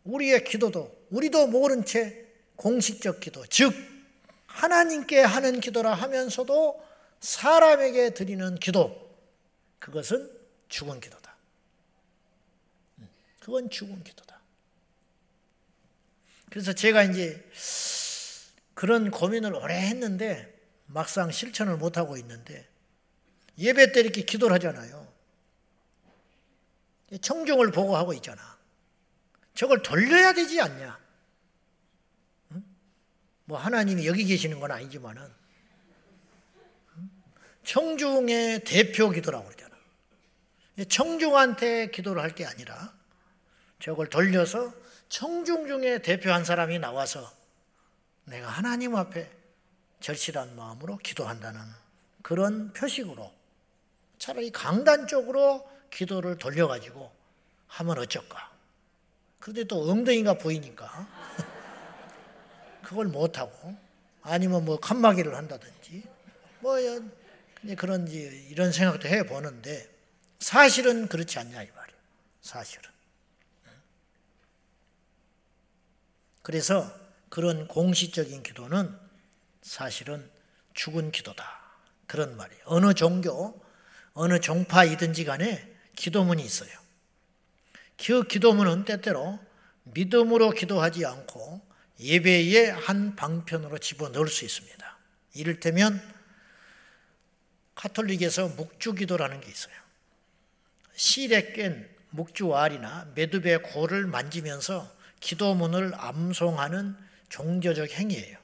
[0.05, 2.26] 우리의 기도도 우리도 모른 채
[2.57, 3.73] 공식적 기도, 즉
[4.47, 6.85] 하나님께 하는 기도라 하면서도
[7.21, 9.15] 사람에게 드리는 기도,
[9.79, 10.29] 그것은
[10.67, 11.35] 죽은 기도다.
[13.39, 14.41] 그건 죽은 기도다.
[16.49, 17.49] 그래서 제가 이제
[18.73, 20.53] 그런 고민을 오래 했는데
[20.85, 22.67] 막상 실천을 못하고 있는데
[23.57, 25.07] 예배 때 이렇게 기도를 하잖아요.
[27.21, 28.57] 청중을 보고 하고 있잖아.
[29.55, 31.06] 저걸 돌려야 되지 않냐?
[33.47, 35.25] 뭐 하나님이 여기 계시는 건 아니지만은
[37.63, 39.75] 청중의 대표 기도라고 그러잖아.
[40.89, 42.93] 청중한테 기도를 할 게 아니라
[43.79, 44.73] 저걸 돌려서
[45.09, 47.31] 청중 중에 대표 한 사람이 나와서
[48.25, 49.31] 내가 하나님 앞에
[50.01, 51.61] 절실한 마음으로 기도한다는
[52.21, 53.33] 그런 표식으로
[54.19, 57.09] 차라리 강단 쪽으로 기도를 돌려가지고
[57.67, 58.51] 하면 어쩔까.
[59.39, 61.07] 그런데 또 엉덩이가 보이니까
[62.87, 63.75] 그걸 못하고
[64.21, 66.03] 아니면 뭐 칸막이를 한다든지
[66.61, 66.77] 뭐
[67.77, 69.89] 그런 이런 생각도 해 보는데
[70.39, 71.99] 사실은 그렇지 않냐 이 말이에요.
[72.41, 72.89] 사실은.
[76.41, 76.89] 그래서
[77.27, 78.97] 그런 공식적인 기도는
[79.61, 80.31] 사실은
[80.73, 81.59] 죽은 기도다.
[82.05, 82.63] 그런 말이에요.
[82.67, 83.61] 어느 종교,
[84.13, 86.71] 어느 종파이든지 간에 기도문이 있어요.
[87.97, 89.39] 그 기도문은 때때로
[89.83, 91.66] 믿음으로 기도하지 않고
[91.99, 94.97] 예배의 한 방편으로 집어넣을 수 있습니다.
[95.33, 96.01] 이를테면
[97.75, 99.73] 카톨릭에서 묵주기도라는 게 있어요.
[100.95, 106.95] 실에 깬 묵주알이나 매듭의 골을 만지면서 기도문을 암송하는
[107.29, 108.37] 종교적 행위예요.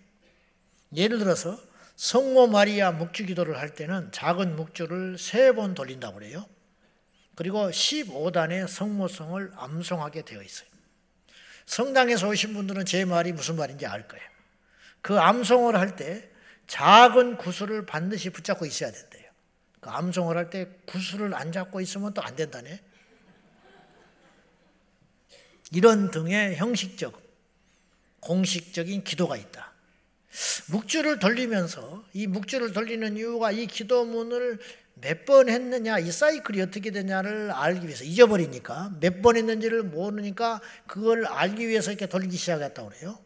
[0.95, 1.60] 예를 들어서
[1.95, 6.45] 성모 마리아 묵주 기도를 할 때는 작은 묵주를 세 번 돌린다고 그래요.
[7.36, 10.70] 그리고 15단의 성모성을 암송하게 되어 있어요.
[11.66, 14.26] 성당에서 오신 분들은 제 말이 무슨 말인지 알 거예요.
[15.01, 16.30] 그 암송을 할 때
[16.68, 19.30] 작은 구슬을 반드시 붙잡고 있어야 된대요.
[19.82, 22.82] 그 암송을 할 때 구슬을 안 잡고 있으면 또 안 된다네.
[25.72, 27.20] 이런 등의 형식적,
[28.20, 29.74] 공식적인 기도가 있다.
[30.68, 34.59] 묵주를 돌리면서 이 묵주를 돌리는 이유가 이 기도문을
[35.04, 41.26] 몇 번 했느냐, 이 사이클이 어떻게 되냐를 알기 위해서 잊어버리니까 몇 번 했는지를 모르니까 그걸
[41.26, 43.20] 알기 위해서 이렇게 돌리기 시작했다고 그래요.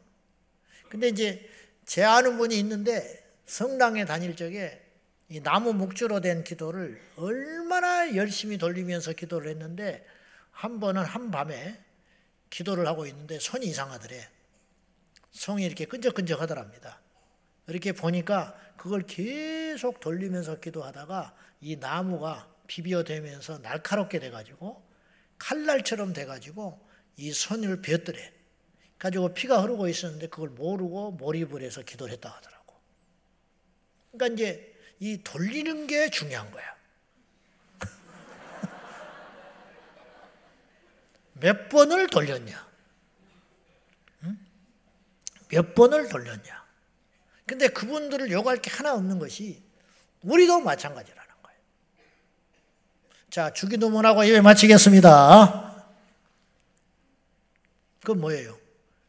[0.89, 1.47] 근데 이제
[1.86, 4.82] 제 아는 분이 있는데 성당에 다닐 적에
[5.30, 10.05] 이 나무 묵주로 된 기도를 얼마나 열심히 돌리면서 기도를 했는데
[10.51, 11.78] 한 번은 한 밤에
[12.49, 14.28] 기도를 하고 있는데 손이 이상하더래.
[15.32, 16.99] 손이 이렇게 끈적끈적 하더랍니다.
[17.68, 24.86] 이렇게 보니까 그걸 계속 돌리면서 기도하다가 이 나무가 비벼대면서 날카롭게 돼가지고
[25.38, 26.88] 칼날처럼 돼가지고
[27.18, 28.34] 이 손을 베었더래.
[28.97, 32.76] 가지고 피가 흐르고 있었는데 그걸 모르고 몰입을 해서 기도를 했다 하더라고.
[34.11, 36.76] 그러니까 이제 이 돌리는 게 중요한 거야.
[41.34, 42.68] 몇 번을 돌렸냐?
[45.49, 46.66] 몇 번을 돌렸냐?
[47.47, 49.63] 근데 그분들을 욕할 게 하나 없는 것이
[50.21, 51.59] 우리도 마찬가지라는 거예요.
[53.31, 55.87] 자, 주기도문하고 예배 마치겠습니다.
[58.01, 58.59] 그건 뭐예요?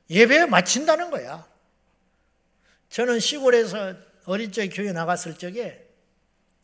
[0.08, 1.46] 예배 마친다는 거야.
[2.90, 5.86] 저는 시골에서 어릴 적에 교회 나갔을 적에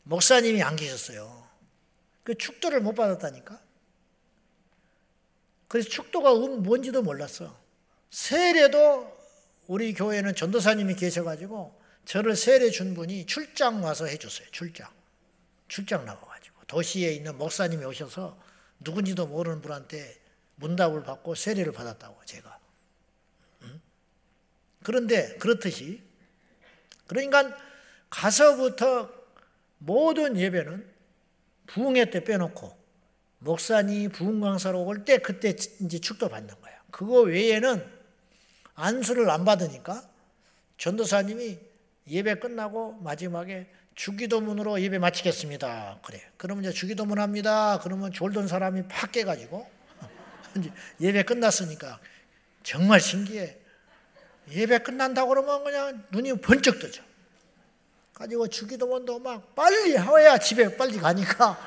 [0.03, 1.45] 목사님이 안 계셨어요.
[2.23, 3.59] 그 축도를 못 받았다니까.
[5.67, 7.59] 그래서 축도가 뭔지도 몰랐어.
[8.11, 9.14] 세례도
[9.67, 14.47] 우리 교회는 전도사님이 계셔가지고 저를 세례 준 분이 출장 와서 해줬어요.
[14.51, 14.89] 출장.
[15.67, 16.61] 출장 나와가지고.
[16.67, 18.37] 도시에 있는 목사님이 오셔서
[18.79, 20.19] 누군지도 모르는 분한테
[20.57, 22.59] 문답을 받고 세례를 받았다고, 제가.
[24.83, 26.01] 그런데 그렇듯이,
[27.07, 27.57] 그러니까
[28.09, 29.09] 가서부터
[29.79, 30.87] 모든 예배는
[31.67, 32.77] 부흥회 때 빼놓고
[33.39, 36.79] 목사님 부흥 강사로 올 때 그때 이제 축도 받는 거예요.
[36.91, 37.94] 그거 외에는
[38.75, 40.03] 안수를 안 받으니까
[40.77, 41.57] 전도사님이
[42.07, 45.99] 예배 끝나고 마지막에 주기도문으로 예배 마치겠습니다.
[46.03, 46.21] 그래.
[46.37, 47.79] 그러면 이제 주기도문 합니다.
[47.81, 49.65] 그러면 졸던 사람이 팍 깨가지고
[50.99, 51.99] 예배 끝났으니까
[52.63, 53.57] 정말 신기해.
[54.51, 57.03] 예배 끝난다고 그러면 그냥 눈이 번쩍 뜨죠.
[58.13, 61.57] 가지고 주기도문도 막 빨리 하야 집에 빨리 가니까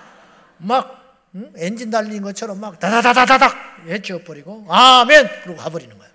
[0.58, 1.52] 막 응?
[1.56, 6.07] 엔진 달린 것처럼 막 다다다다다닥 외쳐버리고 아멘 그러고 가버리는 거야.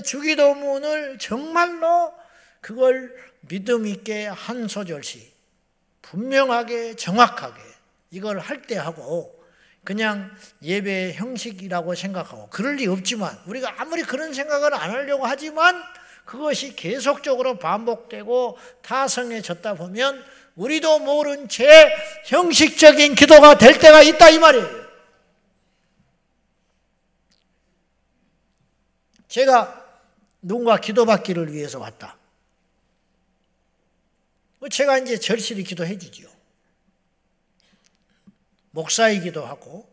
[0.00, 2.14] 주기도문을 정말로
[2.60, 5.32] 그걸 믿음 있게 한 소절씩
[6.02, 7.60] 분명하게 정확하게
[8.10, 9.42] 이걸 할 때 하고
[9.84, 10.30] 그냥
[10.62, 15.82] 예배 형식이라고 생각하고 그럴 리 없지만 우리가 아무리 그런 생각을 안 하려고 하지만
[16.24, 20.24] 그것이 계속적으로 반복되고 타성해졌다 보면
[20.54, 21.92] 우리도 모른 채
[22.26, 24.82] 형식적인 기도가 될 때가 있다 이 말이에요.
[29.26, 29.81] 제가
[30.42, 32.18] 누군가 기도받기를 위해서 왔다.
[34.58, 36.28] 뭐 제가 이제 절실히 기도해 주지요.
[38.72, 39.92] 목사이기도 하고,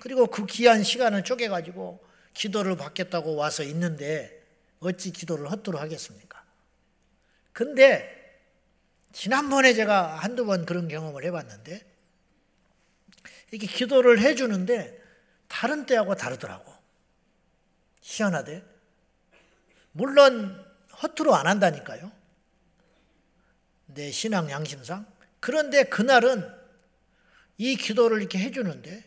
[0.00, 4.42] 그리고 그 귀한 시간을 쪼개가지고 기도를 받겠다고 와서 있는데,
[4.80, 6.42] 어찌 기도를 헛도록 하겠습니까?
[7.52, 8.18] 근데,
[9.12, 11.84] 지난번에 제가 한두 번 그런 경험을 해봤는데,
[13.50, 15.00] 이렇게 기도를 해주는데,
[15.48, 16.72] 다른 때하고 다르더라고.
[18.00, 18.71] 희한하대.
[19.92, 20.64] 물론
[21.02, 22.10] 허투루 안 한다니까요.
[23.86, 25.06] 내 신앙 양심상.
[25.40, 26.48] 그런데 그날은
[27.58, 29.04] 이 기도를 이렇게 해주는데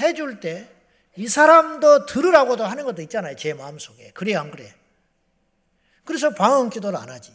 [0.00, 0.74] 해줄 때
[1.16, 3.36] 이 사람도 들으라고도 하는 것도 있잖아요.
[3.36, 4.10] 제 마음속에.
[4.14, 4.74] 그래 안 그래?
[6.04, 7.32] 그래서 방언 기도를 안 하지.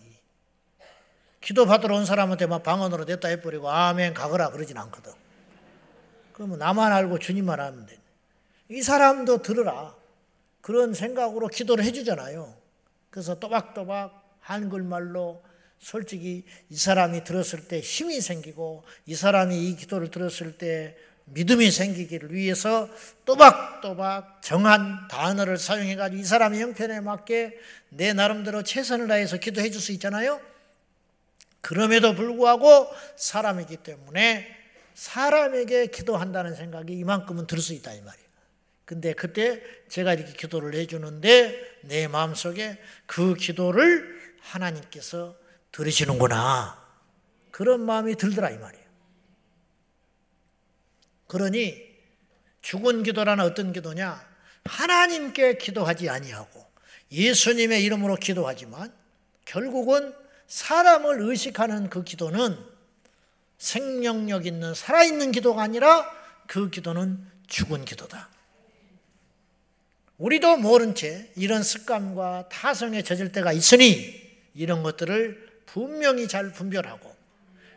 [1.41, 5.13] 기도 받으러 온 사람한테 막 방언으로 냈다 해버리고 아멘 가거라 그러진 않거든.
[6.33, 7.97] 그러면 나만 알고 주님만 하면 돼.
[8.69, 9.95] 이 사람도 들으라.
[10.61, 12.58] 그런 생각으로 기도를 해주잖아요.
[13.09, 15.43] 그래서 또박또박 한글말로
[15.79, 22.33] 솔직히 이 사람이 들었을 때 힘이 생기고 이 사람이 이 기도를 들었을 때 믿음이 생기기를
[22.33, 22.89] 위해서
[23.25, 27.57] 또박또박 정한 단어를 사용해가지고 이 사람의 형편에 맞게
[27.89, 30.41] 내 나름대로 최선을 다해서 기도해 줄 수 있잖아요.
[31.61, 34.47] 그럼에도 불구하고 사람이기 때문에
[34.95, 38.28] 사람에게 기도한다는 생각이 이만큼은 들 수 있다 이 말이에요.
[38.89, 45.37] 근데 그때 제가 이렇게 기도를 해주는데 내 마음속에 그 기도를 하나님께서
[45.71, 46.83] 들으시는구나.
[47.51, 48.85] 그런 마음이 들더라 이 말이에요.
[51.27, 51.79] 그러니
[52.63, 54.27] 죽은 기도라는 어떤 기도냐?
[54.65, 56.65] 하나님께 기도하지 아니하고
[57.11, 58.91] 예수님의 이름으로 기도하지만
[59.45, 60.15] 결국은
[60.47, 62.57] 사람을 의식하는 그 기도는
[63.59, 66.11] 생명력 있는 살아있는 기도가 아니라
[66.47, 68.29] 그 기도는 죽은 기도다.
[70.19, 74.13] 우리도 모른 채 이런 습관과 타성에 젖을 때가 있으니
[74.53, 77.15] 이런 것들을 분명히 잘 분별하고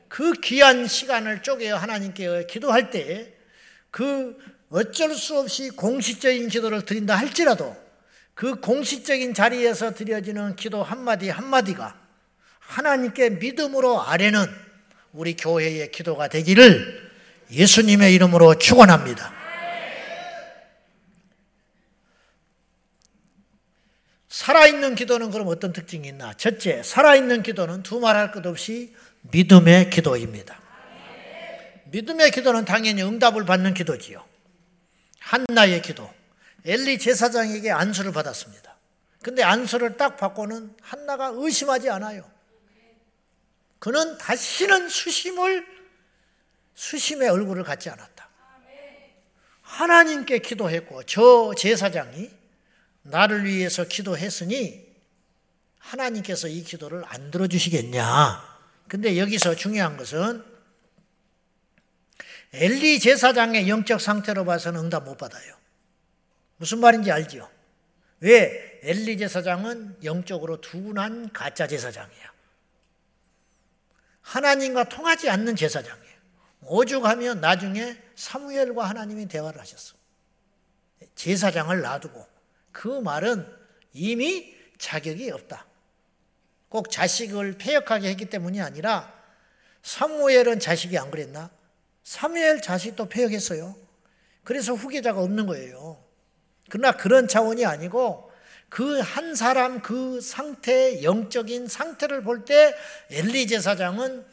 [0.09, 3.43] 그 귀한 시간을 쪼개어 하나님께 기도할 때
[3.93, 4.36] 그
[4.70, 7.76] 어쩔 수 없이 공식적인 기도를 드린다 할지라도
[8.34, 11.95] 그 공식적인 자리에서 드려지는 기도 한마디 한마디가
[12.59, 14.47] 하나님께 믿음으로 아뢰는
[15.12, 17.12] 우리 교회의 기도가 되기를
[17.51, 19.41] 예수님의 이름으로 축원합니다.
[24.33, 26.33] 살아있는 기도는 그럼 어떤 특징이 있나?
[26.33, 30.59] 첫째, 살아있는 기도는 두 말할 것 없이 믿음의 기도입니다.
[31.85, 34.24] 믿음의 기도는 당연히 응답을 받는 기도지요.
[35.18, 36.11] 한나의 기도.
[36.64, 38.78] 엘리 제사장에게 안수를 받았습니다.
[39.22, 42.24] 근데 안수를 딱 받고는 한나가 의심하지 않아요.
[43.80, 45.66] 그는 다시는 수심을
[46.74, 48.30] 수심의 얼굴을 갖지 않았다.
[49.61, 52.41] 하나님께 기도했고 저 제사장이
[53.03, 54.86] 나를 위해서 기도했으니
[55.78, 58.53] 하나님께서 이 기도를 안 들어주시겠냐.
[58.88, 60.44] 근데 여기서 중요한 것은
[62.53, 65.57] 엘리 제사장의 영적 상태로 봐서는 응답 못 받아요.
[66.59, 67.50] 무슨 말인지 알죠?
[68.20, 68.80] 왜?
[68.82, 72.32] 엘리 제사장은 영적으로 둔한 가짜 제사장이야.
[74.20, 76.12] 하나님과 통하지 않는 제사장이에요.
[76.62, 79.94] 오죽하면 나중에 사무엘과 하나님이 대화를 하셨어.
[81.16, 82.32] 제사장을 놔두고
[82.73, 83.47] 그 말은
[83.93, 85.66] 이미 자격이 없다.
[86.68, 89.12] 꼭 자식을 폐역하게 했기 때문이 아니라
[89.83, 91.51] 사무엘은 자식이 안 그랬나?
[92.03, 93.77] 사무엘 자식도 폐역했어요.
[94.43, 96.03] 그래서 후계자가 없는 거예요.
[96.70, 98.33] 그러나 그런 차원이 아니고
[98.70, 102.75] 그 한 사람 그 상태, 영적인 상태를 볼 때
[103.11, 104.25] 엘리 제사장은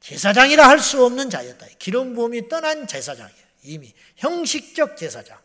[0.00, 1.66] 제사장이라 할 수 없는 자였다.
[1.78, 3.46] 기름 부음이 떠난 제사장이에요.
[3.64, 5.38] 이미 형식적 제사장.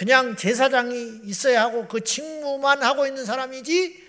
[0.00, 4.02] 그냥 제사장이 있어야 하고 그 직무만 하고 있는 사람이지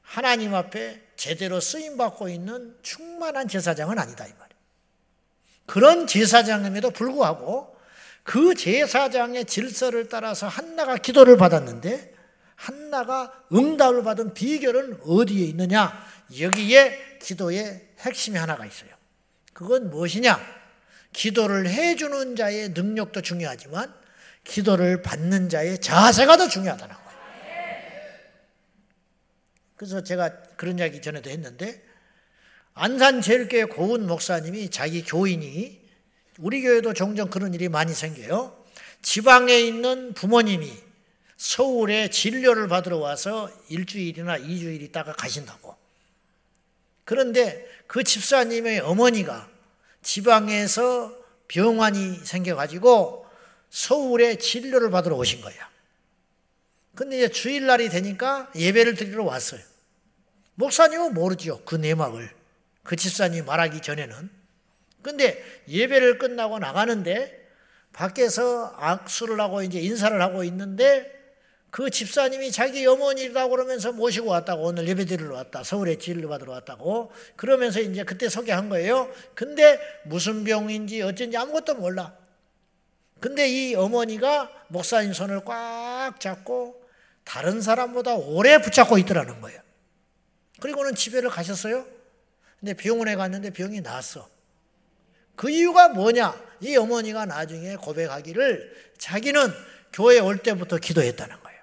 [0.00, 4.60] 하나님 앞에 제대로 쓰임 받고 있는 충만한 제사장은 아니다 이 말이에요.
[5.66, 7.76] 그런 제사장임에도 불구하고
[8.22, 12.14] 그 제사장의 질서를 따라서 한나가 기도를 받았는데
[12.54, 16.00] 한나가 응답을 받은 비결은 어디에 있느냐?
[16.38, 18.90] 여기에 기도의 핵심이 하나가 있어요.
[19.52, 20.38] 그건 무엇이냐?
[21.12, 23.98] 기도를 해주는 자의 능력도 중요하지만
[24.50, 27.10] 기도를 받는 자의 자세가 더 중요하다는 거예요.
[29.76, 31.82] 그래서 제가 그런 이야기 전에도 했는데
[32.74, 35.80] 안산 제일교회 고은 목사님이 자기 교인이
[36.38, 38.64] 우리 교회도 종종 그런 일이 많이 생겨요.
[39.02, 40.70] 지방에 있는 부모님이
[41.36, 45.76] 서울에 진료를 받으러 와서 일주일이나 이주일 있다가 가신다고.
[47.04, 49.48] 그런데 그 집사님의 어머니가
[50.02, 51.14] 지방에서
[51.48, 53.29] 병환이 생겨가지고
[53.70, 55.70] 서울에 진료를 받으러 오신 거야.
[56.94, 59.60] 근데 이제 주일날이 되니까 예배를 드리러 왔어요.
[60.56, 61.62] 목사님은 모르죠.
[61.64, 62.30] 그 내막을.
[62.82, 64.30] 그 집사님이 말하기 전에는.
[65.02, 67.48] 근데 예배를 끝나고 나가는데
[67.92, 71.18] 밖에서 악수를 하고 이제 인사를 하고 있는데
[71.70, 75.62] 그 집사님이 자기 어머니라고 그러면서 모시고 왔다고 오늘 예배 드리러 왔다.
[75.62, 77.12] 서울에 진료 받으러 왔다고.
[77.36, 79.10] 그러면서 이제 그때 소개한 거예요.
[79.34, 82.19] 근데 무슨 병인지 어쩐지 아무것도 몰라.
[83.20, 86.80] 근데 이 어머니가 목사님 손을 꽉 잡고
[87.24, 89.60] 다른 사람보다 오래 붙잡고 있더라는 거예요.
[90.60, 91.86] 그리고는 집에를 가셨어요.
[92.58, 94.28] 근데 병원에 갔는데 병이 나았어.
[95.36, 96.38] 그 이유가 뭐냐?
[96.60, 99.52] 이 어머니가 나중에 고백하기를 자기는
[99.92, 101.60] 교회 올 때부터 기도했다는 거예요.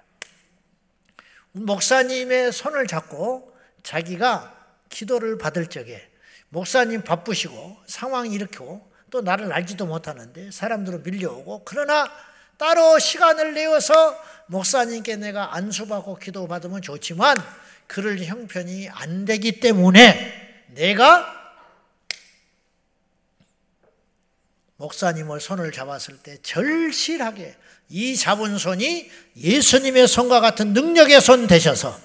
[1.52, 4.54] 목사님의 손을 잡고 자기가
[4.88, 6.08] 기도를 받을 적에
[6.48, 12.10] 목사님 바쁘시고 상황이 일으키고 또 나를 알지도 못하는데 사람들은 밀려오고 그러나
[12.56, 17.42] 따로 시간을 내어서 목사님께 내가 안수받고 기도받으면 좋지만
[17.86, 21.34] 그럴 형편이 안 되기 때문에 내가
[24.76, 27.56] 목사님을 손을 잡았을 때 절실하게
[27.88, 31.98] 이 잡은 손이 예수님의 손과 같은 능력의 손 되셔서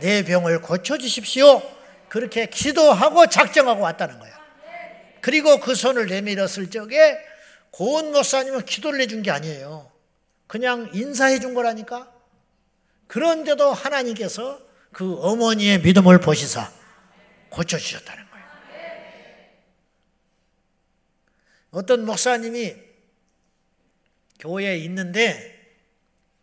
[0.00, 1.62] 내 병을 고쳐주십시오.
[2.08, 4.41] 그렇게 기도하고 작정하고 왔다는 거예요.
[5.22, 7.18] 그리고 그 손을 내밀었을 적에
[7.70, 9.90] 고은 목사님은 기도를 해준 게 아니에요.
[10.48, 12.12] 그냥 인사해 준 거라니까.
[13.06, 14.60] 그런데도 하나님께서
[14.90, 16.70] 그 어머니의 믿음을 보시사
[17.50, 18.46] 고쳐주셨다는 거예요.
[21.70, 22.76] 어떤 목사님이
[24.40, 25.52] 교회에 있는데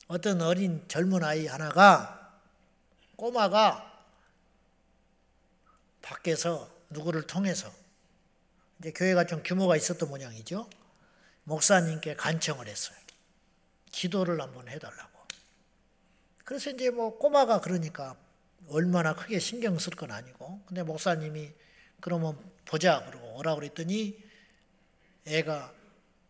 [0.07, 2.39] 어떤 어린 젊은 아이 하나가
[3.17, 3.86] 꼬마가
[6.01, 7.69] 밖에서 누구를 통해서
[8.80, 10.69] 이제 교회가 좀 규모가 있었던 모양이죠.
[11.43, 12.97] 목사님께 간청을 했어요.
[13.91, 15.19] 기도를 한번 해달라고.
[16.45, 18.15] 그래서 이제 뭐 꼬마가 그러니까
[18.69, 20.61] 얼마나 크게 신경 쓸 건 아니고.
[20.65, 21.51] 근데 목사님이
[21.99, 24.17] 그러면 보자 그러고 오라 그랬더니
[25.25, 25.73] 애가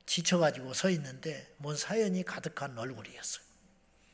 [0.06, 3.44] 지쳐가지고 서 있는데 뭔 사연이 가득한 얼굴이었어요.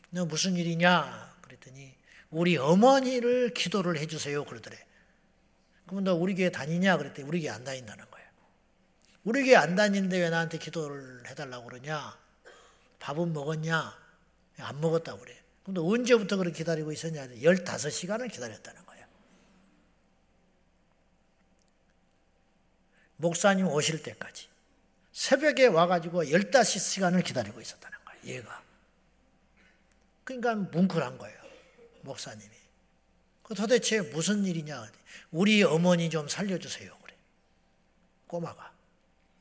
[0.10, 1.38] 너 무슨 일이냐?
[1.42, 1.96] 그랬더니
[2.30, 4.44] 우리 어머니를 기도를 해주세요.
[4.46, 4.78] 그러더래.
[5.86, 6.98] 그러면 너 우리 교회 다니냐?
[6.98, 8.15] 그랬더니 우리 교회 안 다닌다는 거예요.
[9.26, 12.18] 우리 교회 안 다니는데 왜 나한테 기도를 해달라고 그러냐?
[13.00, 13.98] 밥은 먹었냐?
[14.60, 15.36] 안 먹었다고 그래.
[15.64, 17.28] 근데 언제부터 그렇게 기다리고 있었냐?
[17.28, 19.06] 15시간을 기다렸다는 거예요.
[23.18, 24.48] 목사님 오실 때까지.
[25.12, 28.22] 새벽에 와가지고 15시간을 기다리고 있었다는 거예요.
[28.26, 28.64] 얘가.
[30.24, 31.40] 그러니까 뭉클한 거예요.
[32.02, 32.54] 목사님이.
[33.42, 34.92] 그 도대체 무슨 일이냐?
[35.32, 36.96] 우리 어머니 좀 살려주세요.
[37.02, 37.16] 그래.
[38.28, 38.75] 꼬마가.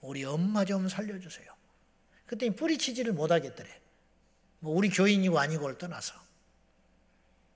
[0.05, 1.53] 우리 엄마 좀 살려주세요.
[2.27, 3.81] 그랬더니 뿌리치지를 못하겠더래.
[4.61, 6.15] 뭐 우리 교인이고 아니고를 떠나서.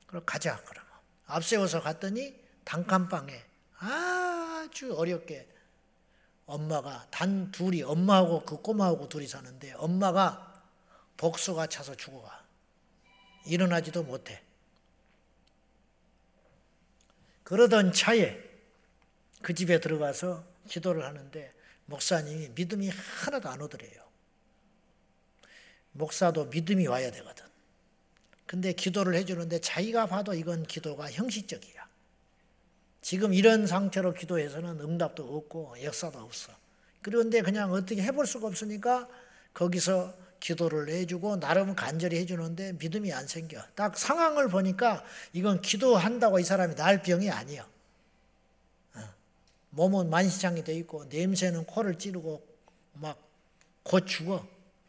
[0.07, 0.90] 그럼 가자, 그러면.
[1.26, 2.34] 앞세워서 갔더니
[2.64, 3.44] 단칸방에
[3.78, 5.46] 아주 어렵게
[6.46, 10.62] 엄마가 단 둘이 엄마하고 그 꼬마하고 둘이 사는데 엄마가
[11.18, 12.46] 복수가 차서 죽어가.
[13.44, 14.42] 일어나지도 못해.
[17.44, 18.42] 그러던 차에
[19.42, 21.57] 그 집에 들어가서 기도를 하는데
[21.89, 24.03] 목사님이 믿음이 하나도 안 오더래요.
[25.93, 27.45] 목사도 믿음이 와야 되거든.
[28.47, 31.89] 근데 기도를 해주는데 자기가 봐도 이건 기도가 형식적이야.
[33.01, 36.53] 지금 이런 상태로 기도해서는 응답도 없고 역사도 없어.
[37.03, 39.09] 그런데 그냥 어떻게 해볼 수가 없으니까
[39.55, 43.62] 거기서 기도를 해주고 나름 간절히 해주는데 믿음이 안 생겨.
[43.74, 47.66] 딱 상황을 보니까 이건 기도한다고 이 사람이 날 병이 아니야.
[49.73, 49.77] 어.
[49.77, 52.47] 몸은 만시창이 돼 있고 냄새는 코를 찌르고
[52.95, 53.29] 막
[53.89, 54.47] 곧 죽어.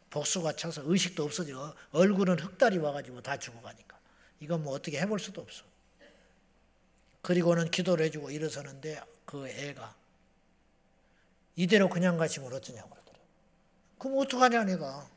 [0.10, 1.74] 복수가 차서 의식도 없어져.
[1.92, 3.98] 얼굴은 흑달이 와가지고 다 죽어가니까.
[4.42, 5.64] 이건 뭐 어떻게 해볼 수도 없어.
[7.22, 9.96] 그리고는 기도를 해주고 일어서는데 그 애가
[11.56, 13.20] 이대로 그냥 가시면 어쩌냐고 그러더래.
[13.98, 15.10] 그럼 어떡하냐 내가.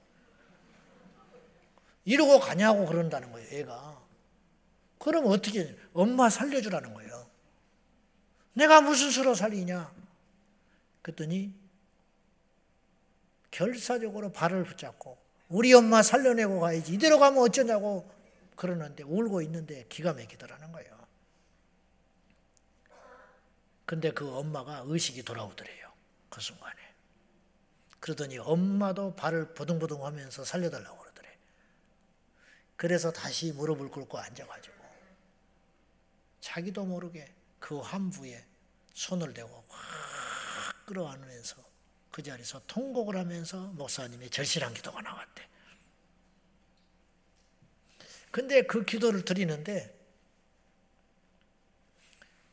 [2.04, 4.02] 이러고 가냐고 그런다는 거예요, 애가.
[4.98, 7.11] 그럼 어떻게, 엄마 살려주라는 거예요.
[8.54, 9.92] 내가 무슨 수로 살리냐?
[11.02, 11.54] 그랬더니
[13.50, 16.94] 결사적으로 발을 붙잡고 우리 엄마 살려내고 가야지.
[16.94, 18.10] 이대로 가면 어쩌냐고
[18.56, 20.92] 그러는데 울고 있는데 기가 막히더라는 거예요.
[23.84, 25.92] 근데 그 엄마가 의식이 돌아오더래요.
[26.30, 26.80] 그 순간에.
[28.00, 31.28] 그러더니 엄마도 발을 보둥보둥 하면서 살려달라고 그러더래.
[32.76, 34.74] 그래서 다시 무릎을 꿇고 앉아가지고
[36.40, 37.32] 자기도 모르게
[37.62, 38.44] 그 환부에
[38.92, 41.56] 손을 대고 확 끌어안으면서
[42.10, 45.48] 그 자리에서 통곡을 하면서 목사님의 절실한 기도가 나왔대.
[48.32, 49.96] 근데 그 기도를 드리는데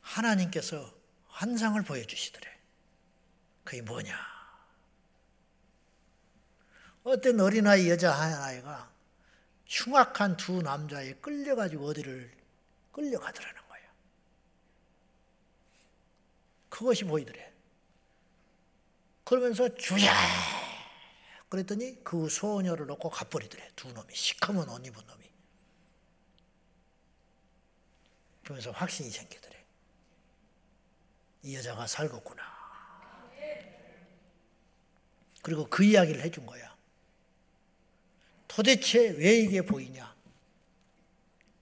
[0.01, 0.93] 하나님께서
[1.27, 2.47] 환상을 보여주시더래.
[3.63, 4.15] 그게 뭐냐?
[7.03, 8.91] 어떤 어린아이 여자 하나가
[9.65, 12.31] 흉악한 두 남자에 끌려가지고 어디를
[12.91, 13.89] 끌려가더라는 거예요.
[16.69, 17.51] 그것이 보이더래.
[19.23, 20.13] 그러면서 주야!
[21.49, 23.71] 그랬더니 그 소녀를 놓고 가버리더래.
[23.75, 24.13] 두 놈이.
[24.13, 25.29] 시커먼 옷 입은 놈이.
[28.43, 29.65] 그러면서 확신이 생기더래.
[31.43, 32.59] 이 여자가 살겠구나.
[35.41, 36.75] 그리고 그 이야기를 해준 거야.
[38.47, 40.15] 도대체 왜 이게 보이냐?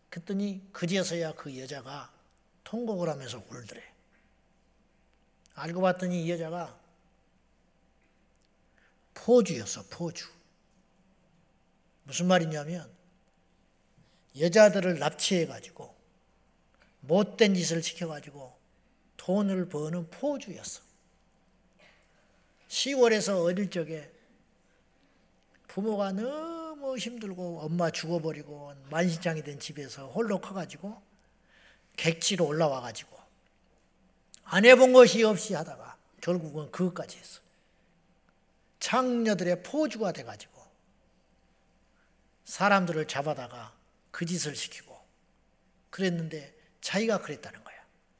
[0.09, 2.11] 그랬더니 그제서야 그 여자가
[2.63, 3.96] 통곡을 하면서 울더래.
[5.57, 6.79] 알고 봤더니 이 여자가
[9.15, 10.27] 포주였어, 포주.
[12.03, 12.89] 무슨 말이냐면
[14.39, 15.95] 여자들을 납치해가지고
[17.01, 18.55] 못된 짓을 시켜가지고
[19.17, 20.83] 돈을 버는 포주였어.
[22.69, 24.11] 10월에서 어릴 적에
[25.67, 31.01] 부모가 너무 힘들고 엄마 죽어버리고 만신장이 된 집에서 홀로 커가지고
[31.95, 33.16] 객지로 올라와가지고
[34.49, 37.41] 안 해본 것이 없이 하다가 결국은 그것까지 했어.
[38.79, 40.61] 창녀들의 포주가 돼가지고
[42.45, 43.75] 사람들을 잡아다가
[44.11, 44.97] 그 짓을 시키고
[45.89, 47.75] 그랬는데 자기가 그랬다는 거야.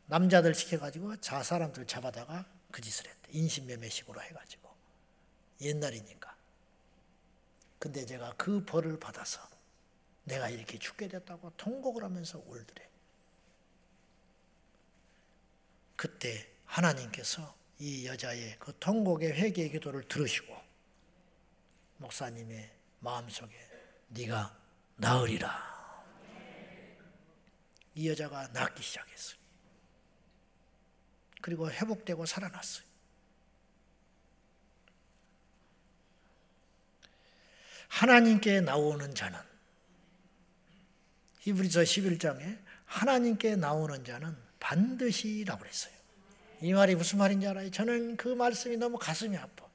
[0.07, 3.31] 남자들 시켜가지고 자 사람들 잡아다가 그 짓을 했대.
[3.31, 4.69] 인신매매식으로 해가지고
[5.61, 6.35] 옛날이니까.
[7.79, 9.39] 근데 제가 그 벌을 받아서
[10.25, 12.86] 내가 이렇게 죽게 됐다고 통곡을 하면서 울더래.
[15.97, 20.55] 그때 하나님께서 이 여자의 그 통곡의 회개의 기도를 들으시고
[21.97, 23.53] 목사님의 마음속에
[24.09, 24.57] 네가
[24.95, 25.67] 나으리라.
[27.95, 29.37] 이 여자가 낫기 시작했어요.
[31.41, 32.85] 그리고 회복되고 살아났어요.
[37.87, 39.39] 하나님께 나오는 자는
[41.39, 45.93] 히브리서 11장에 하나님께 나오는 자는 반드시라고 그랬어요.
[46.61, 47.69] 이 말이 무슨 말인지 알아요?
[47.71, 49.65] 저는 그 말씀이 너무 가슴이 아파.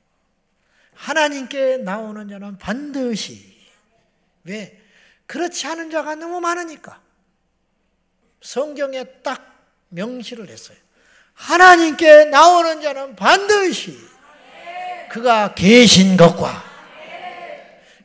[0.94, 3.56] 하나님께 나오는 자는 반드시.
[4.44, 4.80] 왜?
[5.26, 7.00] 그렇지 않은 자가 너무 많으니까.
[8.40, 9.52] 성경에 딱
[9.88, 10.76] 명시를 했어요.
[11.34, 13.98] 하나님께 나오는 자는 반드시
[15.10, 16.72] 그가 계신 것과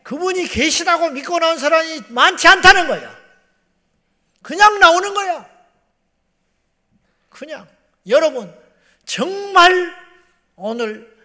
[0.04, 3.18] 그분이 계시다고 믿고 나온 사람이 많지 않다는 거야.
[4.42, 5.57] 그냥 나오는 거야.
[7.38, 7.68] 그냥.
[8.08, 8.52] 여러분,
[9.06, 9.96] 정말
[10.56, 11.16] 오늘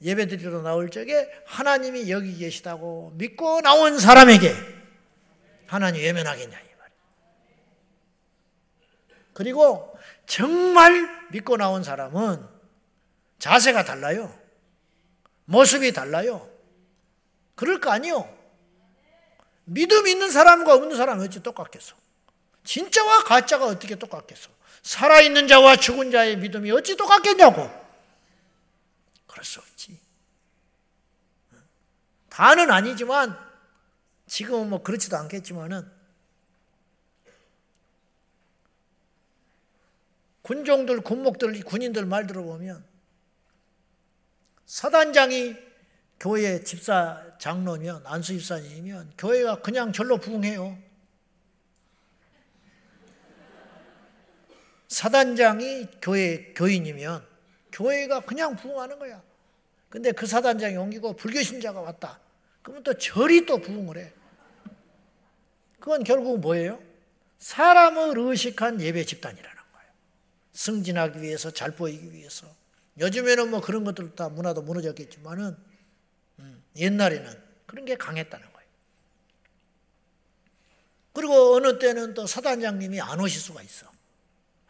[0.00, 4.54] 예배 드리러 나올 적에 하나님이 여기 계시다고 믿고 나온 사람에게
[5.66, 6.96] 하나님 외면하겠냐, 이 말이야.
[9.32, 12.46] 그리고 정말 믿고 나온 사람은
[13.40, 14.32] 자세가 달라요.
[15.46, 16.48] 모습이 달라요.
[17.56, 18.32] 그럴 거 아니요.
[19.64, 21.96] 믿음 있는 사람과 없는 사람이 어찌 똑같겠어?
[22.62, 24.51] 진짜와 가짜가 어떻게 똑같겠어?
[24.82, 27.70] 살아있는 자와 죽은 자의 믿음이 어찌 똑같겠냐고.
[29.26, 29.98] 그럴 수 없지.
[32.28, 33.38] 다는 아니지만,
[34.26, 35.90] 지금은 뭐 그렇지도 않겠지만은,
[40.42, 42.84] 군종들, 군목들, 군인들 말 들어보면,
[44.66, 45.54] 사단장이
[46.18, 50.91] 교회 집사 장로면, 안수 집사님이면, 교회가 그냥 절로 부응해요.
[54.92, 57.26] 사단장이 교회 교인이면
[57.72, 59.22] 교회가 그냥 부흥하는 거야.
[59.88, 62.20] 근데 그 사단장이 옮기고 불교 신자가 왔다.
[62.60, 64.12] 그러면 또 절이 또 부흥을 해.
[65.80, 66.80] 그건 결국 뭐예요?
[67.38, 69.88] 사람을 의식한 예배 집단이라는 거예요.
[70.52, 72.46] 승진하기 위해서, 잘 보이기 위해서.
[73.00, 75.56] 요즘에는 뭐 그런 것들 다 문화도 무너졌겠지만은,
[76.38, 78.68] 음, 옛날에는 그런 게 강했다는 거예요.
[81.14, 83.91] 그리고 어느 때는 또 사단장님이 안 오실 수가 있어.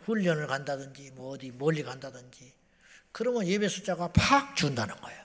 [0.05, 2.53] 훈련을 간다든지 뭐 어디 멀리 간다든지
[3.13, 5.23] 그러면 예배 숫자가 팍 준다는 거예요.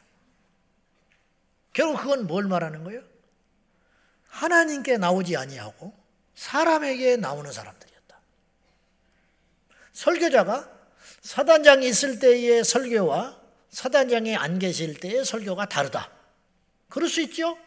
[1.73, 3.01] 결국 그건 뭘 말하는 거예요?
[4.27, 5.93] 하나님께 나오지 아니하고
[6.35, 8.19] 사람에게 나오는 사람들이었다.
[9.93, 10.71] 설교자가
[11.21, 16.11] 사단장이 있을 때의 설교와 사단장이 안 계실 때의 설교가 다르다.
[16.89, 17.57] 그럴 수 있죠?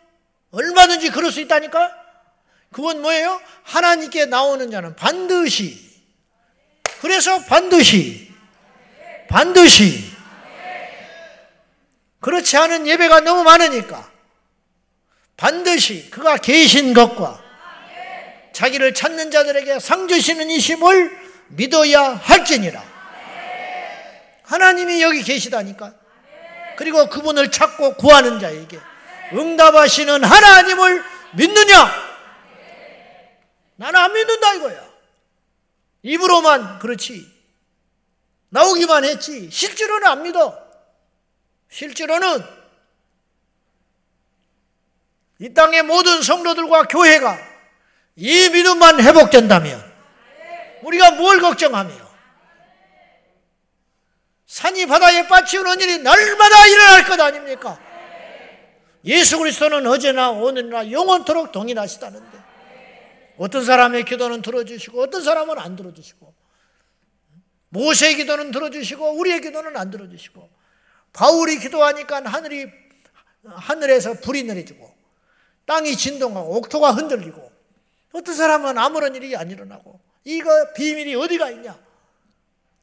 [0.51, 1.97] 얼마든지 그럴 수 있다니까?
[2.73, 3.41] 그건 뭐예요?
[3.65, 5.90] 하나님께 나오는 자는 반드시
[7.01, 8.31] 그래서 반드시,
[9.29, 10.11] 반드시,
[12.21, 14.11] 그렇지 않은 예배가 너무 많으니까
[15.37, 17.43] 반드시 그가 계신 것과
[18.53, 22.85] 자기를 찾는 자들에게 상 주시는 이심을 믿어야 할지니라.
[24.43, 25.95] 하나님이 여기 계시다니까.
[26.77, 28.79] 그리고 그분을 찾고 구하는 자에게
[29.33, 32.11] 응답하시는 하나님을 믿느냐?
[33.77, 34.90] 나는 안 믿는다 이거야.
[36.03, 37.31] 입으로만 그렇지.
[38.51, 39.51] 나오기만 했지.
[39.51, 40.59] 실제로는 안 믿어.
[41.71, 42.43] 실제로는
[45.39, 47.39] 이 땅의 모든 성도들과 교회가
[48.17, 49.83] 이 믿음만 회복된다면
[50.83, 52.11] 우리가 뭘 걱정하며
[54.47, 57.79] 산이 바다에 빠치우는 일이 날마다 일어날 것 아닙니까?
[59.05, 62.40] 예수 그리스도는 어제나 오늘이나 영원토록 동일하시다는데
[63.41, 66.35] 어떤 사람의 기도는 들어주시고 어떤 사람은 안 들어주시고
[67.71, 70.47] 모세의 기도는 들어주시고 우리의 기도는 안 들어주시고
[71.15, 72.67] 바울이 기도하니까 하늘이
[73.45, 74.95] 하늘에서 불이 내려지고
[75.65, 77.51] 땅이 진동하고 옥토가 흔들리고
[78.13, 81.79] 어떤 사람은 아무런 일이 안 일어나고 이거 비밀이 어디가 있냐?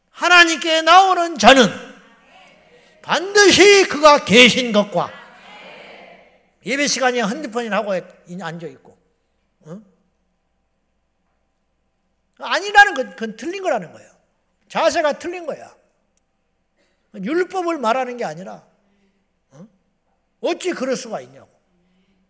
[0.09, 1.67] 하나님께 나오는 자는
[3.03, 5.11] 반드시 그가 계신 것과
[6.65, 8.97] 예배 시간에 핸드폰이나 하고 앉아 있고
[9.59, 9.81] 어?
[12.39, 14.11] 아니라는 건 그건 틀린 거라는 거예요.
[14.69, 15.75] 자세가 틀린 거야.
[17.15, 18.67] 율법을 말하는 게 아니라
[19.51, 19.67] 어?
[20.41, 21.49] 어찌 그럴 수가 있냐고.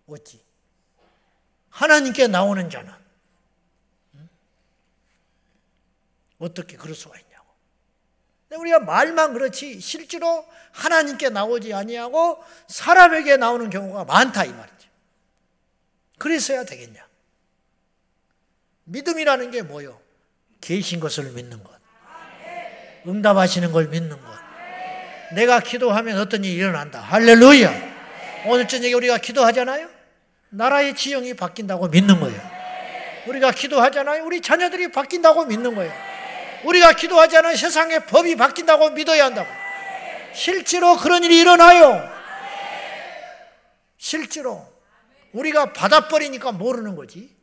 [0.08, 0.44] 어찌.
[1.70, 2.92] 하나님께 나오는 자는
[6.40, 7.48] 어떻게 그럴 수가 있냐고.
[8.52, 14.90] 우리가 말만 그렇지 실제로 하나님께 나오지 아니하고 사람에게 나오는 경우가 많다 이 말이죠.
[16.18, 17.07] 그랬어야 되겠냐?
[18.88, 20.00] 믿음이라는 게 뭐요?
[20.62, 21.72] 계신 것을 믿는 것.
[23.06, 24.28] 응답하시는 걸 믿는 것.
[25.34, 27.00] 내가 기도하면 어떤 일이 일어난다.
[27.00, 27.98] 할렐루야.
[28.46, 29.90] 오늘 저녁에 우리가 기도하잖아요.
[30.50, 32.58] 나라의 지형이 바뀐다고 믿는 거예요.
[33.28, 34.24] 우리가 기도하잖아요.
[34.26, 35.92] 우리 자녀들이 바뀐다고 믿는 거예요.
[36.64, 37.56] 우리가 기도하잖아요.
[37.58, 39.50] 세상의 법이 바뀐다고 믿어야 한다고.
[40.34, 42.10] 실제로 그런 일이 일어나요.
[43.98, 44.66] 실제로.
[45.34, 47.37] 우리가 받아버리니까 모르는 거지.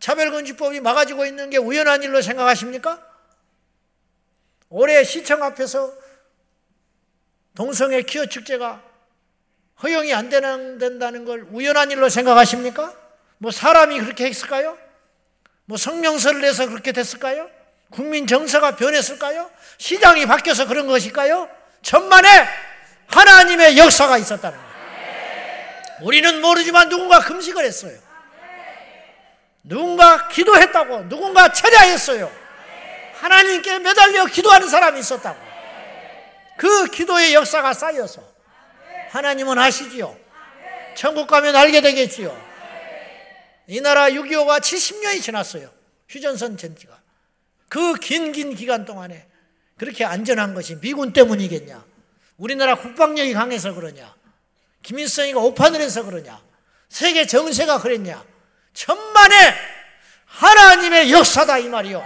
[0.00, 3.00] 차별금지법이 막아지고 있는 게 우연한 일로 생각하십니까?
[4.70, 5.92] 올해 시청 앞에서
[7.54, 8.82] 동성애 키어 축제가
[9.82, 12.94] 허용이 안 되는, 된다는 걸 우연한 일로 생각하십니까?
[13.38, 14.76] 뭐 사람이 그렇게 했을까요?
[15.64, 17.50] 뭐 성명서를 내서 그렇게 됐을까요?
[17.90, 19.50] 국민 정서가 변했을까요?
[19.78, 21.48] 시장이 바뀌어서 그런 것일까요?
[21.82, 22.28] 천만에
[23.08, 24.70] 하나님의 역사가 있었다는 거예요.
[26.02, 27.98] 우리는 모르지만 누군가 금식을 했어요.
[29.70, 32.30] 누군가 기도했다고, 누군가 철야했어요.
[33.14, 35.38] 하나님께 매달려 기도하는 사람이 있었다고.
[36.58, 38.20] 그 기도의 역사가 쌓여서
[39.10, 40.16] 하나님은 아시지요.
[40.96, 42.36] 천국 가면 알게 되겠지요.
[43.68, 45.70] 이 나라 6.25가 70년이 지났어요.
[46.08, 46.98] 휴전선 전지가.
[47.68, 49.28] 그 긴 긴 기간 동안에
[49.78, 51.84] 그렇게 안전한 것이 미군 때문이겠냐?
[52.38, 54.12] 우리나라 국방력이 강해서 그러냐?
[54.82, 56.40] 김일성이가 오판을 해서 그러냐?
[56.88, 58.24] 세계 정세가 그랬냐?
[58.80, 59.54] 천만에
[60.24, 62.02] 하나님의 역사다 이 말이요.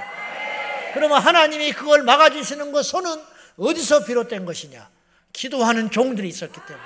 [0.93, 3.23] 그러면 하나님이 그걸 막아주시는 것 손은
[3.57, 4.91] 어디서 비롯된 것이냐?
[5.33, 6.85] 기도하는 종들이 있었기 때문에,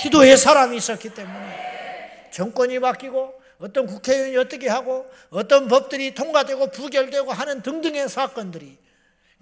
[0.00, 7.60] 기도의 사람이 있었기 때문에, 정권이 바뀌고, 어떤 국회의원이 어떻게 하고, 어떤 법들이 통과되고 부결되고 하는
[7.60, 8.78] 등등의 사건들이,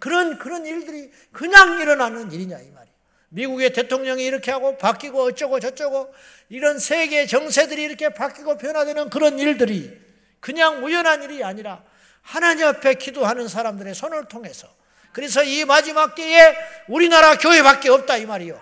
[0.00, 2.88] 그런, 그런 일들이 그냥 일어나는 일이냐, 이 말이에요.
[3.30, 6.12] 미국의 대통령이 이렇게 하고 바뀌고 어쩌고 저쩌고
[6.48, 9.92] 이런 세계 정세들이 이렇게 바뀌고 변화되는 그런 일들이
[10.40, 11.82] 그냥 우연한 일이 아니라
[12.22, 14.68] 하나님 앞에 기도하는 사람들의 손을 통해서
[15.12, 16.54] 그래서 이 마지막 때에
[16.86, 18.60] 우리나라 교회밖에 없다 이 말이요.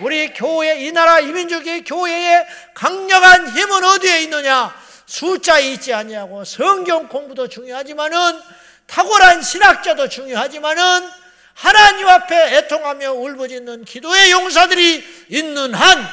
[0.00, 4.74] 우리 교회 이 나라 이민족의 교회의 강력한 힘은 어디에 있느냐?
[5.06, 8.40] 숫자에 있지 아니하고 성경 공부도 중요하지만은
[8.86, 11.08] 탁월한 신학자도 중요하지만은
[11.54, 16.06] 하나님 앞에 애통하며 울부짖는 기도의 용사들이 있는 한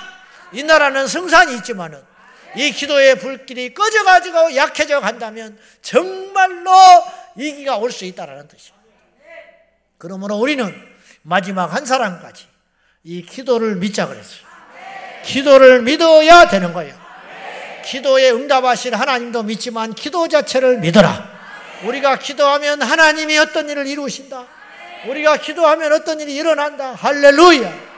[0.52, 2.02] 이 나라는 성산이 있지만은
[2.56, 6.72] 이 기도의 불길이 꺼져가지고 약해져 간다면 정말로
[7.36, 8.80] 위기가 올 수 있다라는 뜻이에요.
[9.98, 10.74] 그러므로 우리는
[11.22, 12.48] 마지막 한 사람까지
[13.04, 14.48] 이 기도를 믿자 그랬어요.
[15.24, 16.98] 기도를 믿어야 되는 거예요.
[17.86, 21.30] 기도에 응답하실 하나님도 믿지만 기도 자체를 믿어라.
[21.84, 24.46] 우리가 기도하면 하나님이 어떤 일을 이루신다.
[25.08, 26.94] 우리가 기도하면 어떤 일이 일어난다.
[26.94, 27.90] 할렐루야.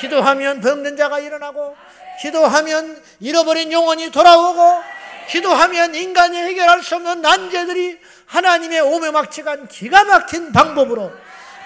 [0.00, 1.76] 기도하면 병든 자가 일어나고,
[2.20, 4.82] 기도하면 잃어버린 영혼이 돌아오고,
[5.28, 11.12] 기도하면 인간이 해결할 수 없는 난제들이 하나님의 오묘막측한 기가 막힌 방법으로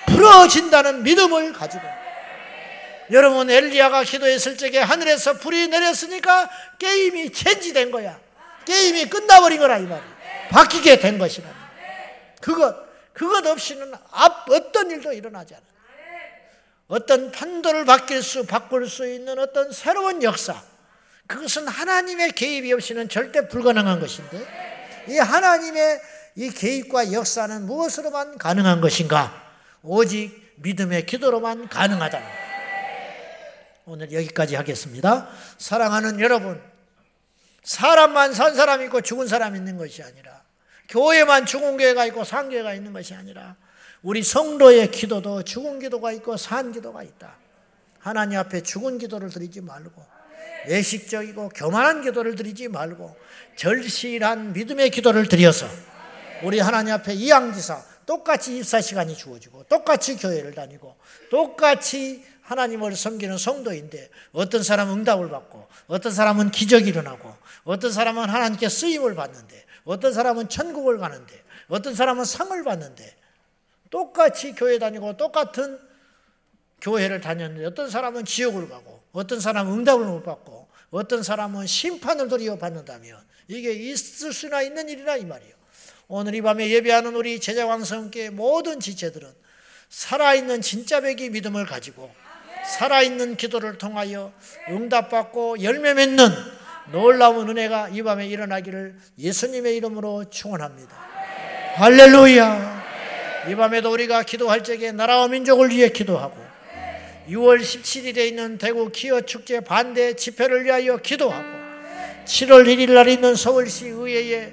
[0.07, 1.82] 풀어진다는 믿음을 가지고
[3.11, 6.48] 여러분 엘리야가 기도했을 적에 하늘에서 불이 내렸으니까
[6.78, 8.18] 게임이 체지된 거야.
[8.64, 10.16] 게임이 끝나버린 거라 이 말이야.
[10.51, 11.48] 바뀌게 된 것이라.
[12.40, 12.76] 그것
[13.12, 15.64] 그것 없이는 앞 어떤 일도 일어나지 않아.
[16.91, 20.61] 어떤 판도를 바뀔 수 바꿀 수 있는 어떤 새로운 역사.
[21.28, 26.01] 그것은 하나님의 개입이 없이는 절대 불가능한 것인데 이 하나님의
[26.34, 29.32] 이 개입과 역사는 무엇으로만 가능한 것인가?
[29.82, 32.41] 오직 믿음의 기도로만 가능하다는 거예요.
[33.86, 35.28] 오늘 여기까지 하겠습니다.
[35.59, 36.61] 사랑하는 여러분,
[37.62, 40.43] 사람만 산 사람 있고 죽은 사람 있는 것이 아니라
[40.88, 43.57] 교회만 죽은 교회가 있고 산 교회가 있는 것이 아니라
[44.03, 47.36] 우리 성도의 기도도 죽은 기도가 있고 산 기도가 있다.
[47.98, 50.03] 하나님 앞에 죽은 기도를 드리지 말고
[50.68, 53.14] 외식적이고 교만한 기도를 드리지 말고
[53.57, 55.66] 절실한 믿음의 기도를 드려서
[56.42, 60.96] 우리 하나님 앞에 이양지사 똑같이 입사 시간이 주어지고 똑같이 교회를 다니고
[61.30, 67.34] 똑같이 하나님을 섬기는 성도인데 어떤 사람은 응답을 받고 어떤 사람은 기적이 일어나고
[67.64, 73.19] 어떤 사람은 하나님께 쓰임을 받는데 어떤 사람은 천국을 가는데 어떤 사람은 상을 받는데
[73.91, 75.78] 똑같이 교회 다니고 똑같은
[76.80, 82.57] 교회를 다녔는데 어떤 사람은 지옥을 가고 어떤 사람은 응답을 못 받고 어떤 사람은 심판을 도리어
[82.57, 83.18] 받는다면
[83.49, 85.55] 이게 있을 수나 있는 일이라 이 말이에요.
[86.09, 89.28] 오늘 이 밤에 예배하는 우리 제자왕성께 모든 지체들은
[89.88, 92.11] 살아있는 진짜 백이 믿음을 가지고
[92.64, 94.32] 살아있는 기도를 통하여
[94.68, 96.28] 응답받고 열매 맺는
[96.93, 100.97] 놀라운 은혜가 이 밤에 일어나기를 예수님의 이름으로 축원합니다.
[101.74, 102.69] 할렐루야.
[103.49, 106.36] 이 밤에도 우리가 기도할 적에 나라와 민족을 위해 기도하고
[107.28, 111.45] 6월 17일에 있는 대구 기어 축제 반대 집회를 위하여 기도하고
[112.26, 114.53] 7월 1일 날 있는 서울시 의회의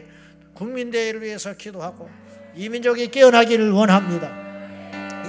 [0.54, 2.10] 국민대회를 위해서 기도하고
[2.56, 4.32] 이 민족이 깨어나기를 원합니다.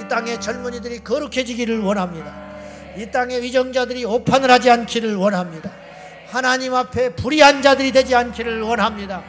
[0.00, 2.34] 이 땅의 젊은이들이 거룩해지기를 원합니다.
[2.96, 5.70] 이 땅의 위정자들이 오판을 하지 않기를 원합니다.
[6.28, 9.22] 하나님 앞에 불의한 자들이 되지 않기를 원합니다.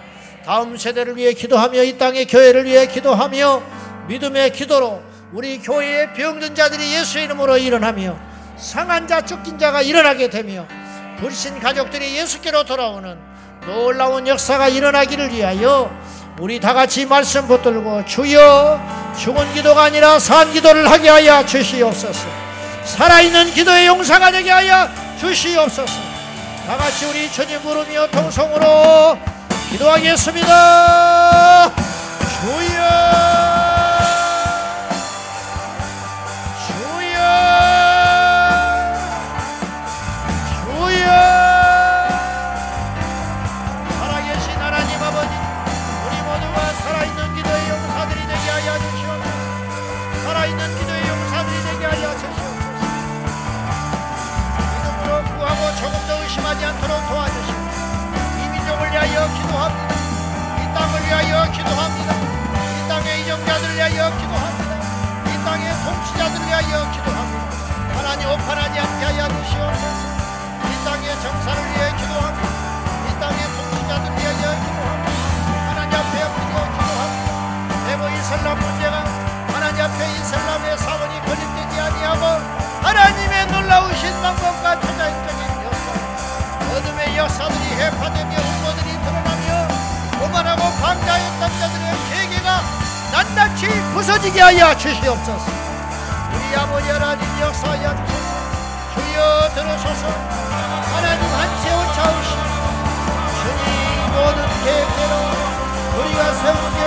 [0.46, 6.96] 다음 세대를 위해 기도하며 이 땅의 교회를 위해 기도하며 믿음의 기도로 우리 교회의 병든 자들이
[6.96, 8.18] 예수 이름으로 일어나며
[8.58, 10.66] 상한 자 쫓긴 자가 일어나게 되며
[11.20, 13.16] 불신 가족들이 예수께로 돌아오는
[13.68, 15.96] 놀라운 역사가 일어나기를 위하여
[16.40, 22.28] 우리 다 같이 말씀 붙들고 주여 죽은 기도가 아니라 산 기도를 하게 하여 주시옵소서.
[22.86, 24.90] 살아있는 기도의 용사가 되게 하여
[25.20, 25.94] 주시옵소서.
[26.66, 29.20] 다 같이 우리 주님 부르며 통성으로
[29.70, 31.72] 기도하겠습니다.
[32.42, 33.29] 주여
[61.10, 62.14] 위하여 기도합니다.
[62.14, 64.72] 이 땅의 이정자들을 위하여 기도합니다.
[65.26, 67.98] 이 땅의 통치자들을 위하여 기도합니다.
[67.98, 70.06] 하나님 오판하지 않게 하여 주시옵소서.
[70.70, 72.50] 이 땅의 정사를 위해 기도합니다.
[73.10, 75.10] 이 땅의 통치자들을 위하여 기도합니다.
[75.66, 77.30] 하나님 앞에 우리도 기도합니다.
[77.88, 78.96] 대모 이슬람 문제가
[79.52, 82.24] 하나님 앞에 이슬람의 사원이 건립되지 아니하고
[82.84, 85.40] 하나님의 놀라우신 방법과 천하인적인
[86.70, 89.29] 어둠의 역사들이 해파되며 음모들이 드러나
[90.40, 92.62] 며 오만하고 방자했던 자들의 계계가
[93.12, 95.52] 낱낱이 부서지게 하여 주시옵소서.
[96.34, 97.96] 우리 아버지 하나님 역사하여
[98.94, 100.08] 주여 들으소서
[100.94, 102.30] 하나님 한채 온차우시
[103.42, 105.14] 주님 모든 계획대로
[105.98, 106.79] 우리가 세운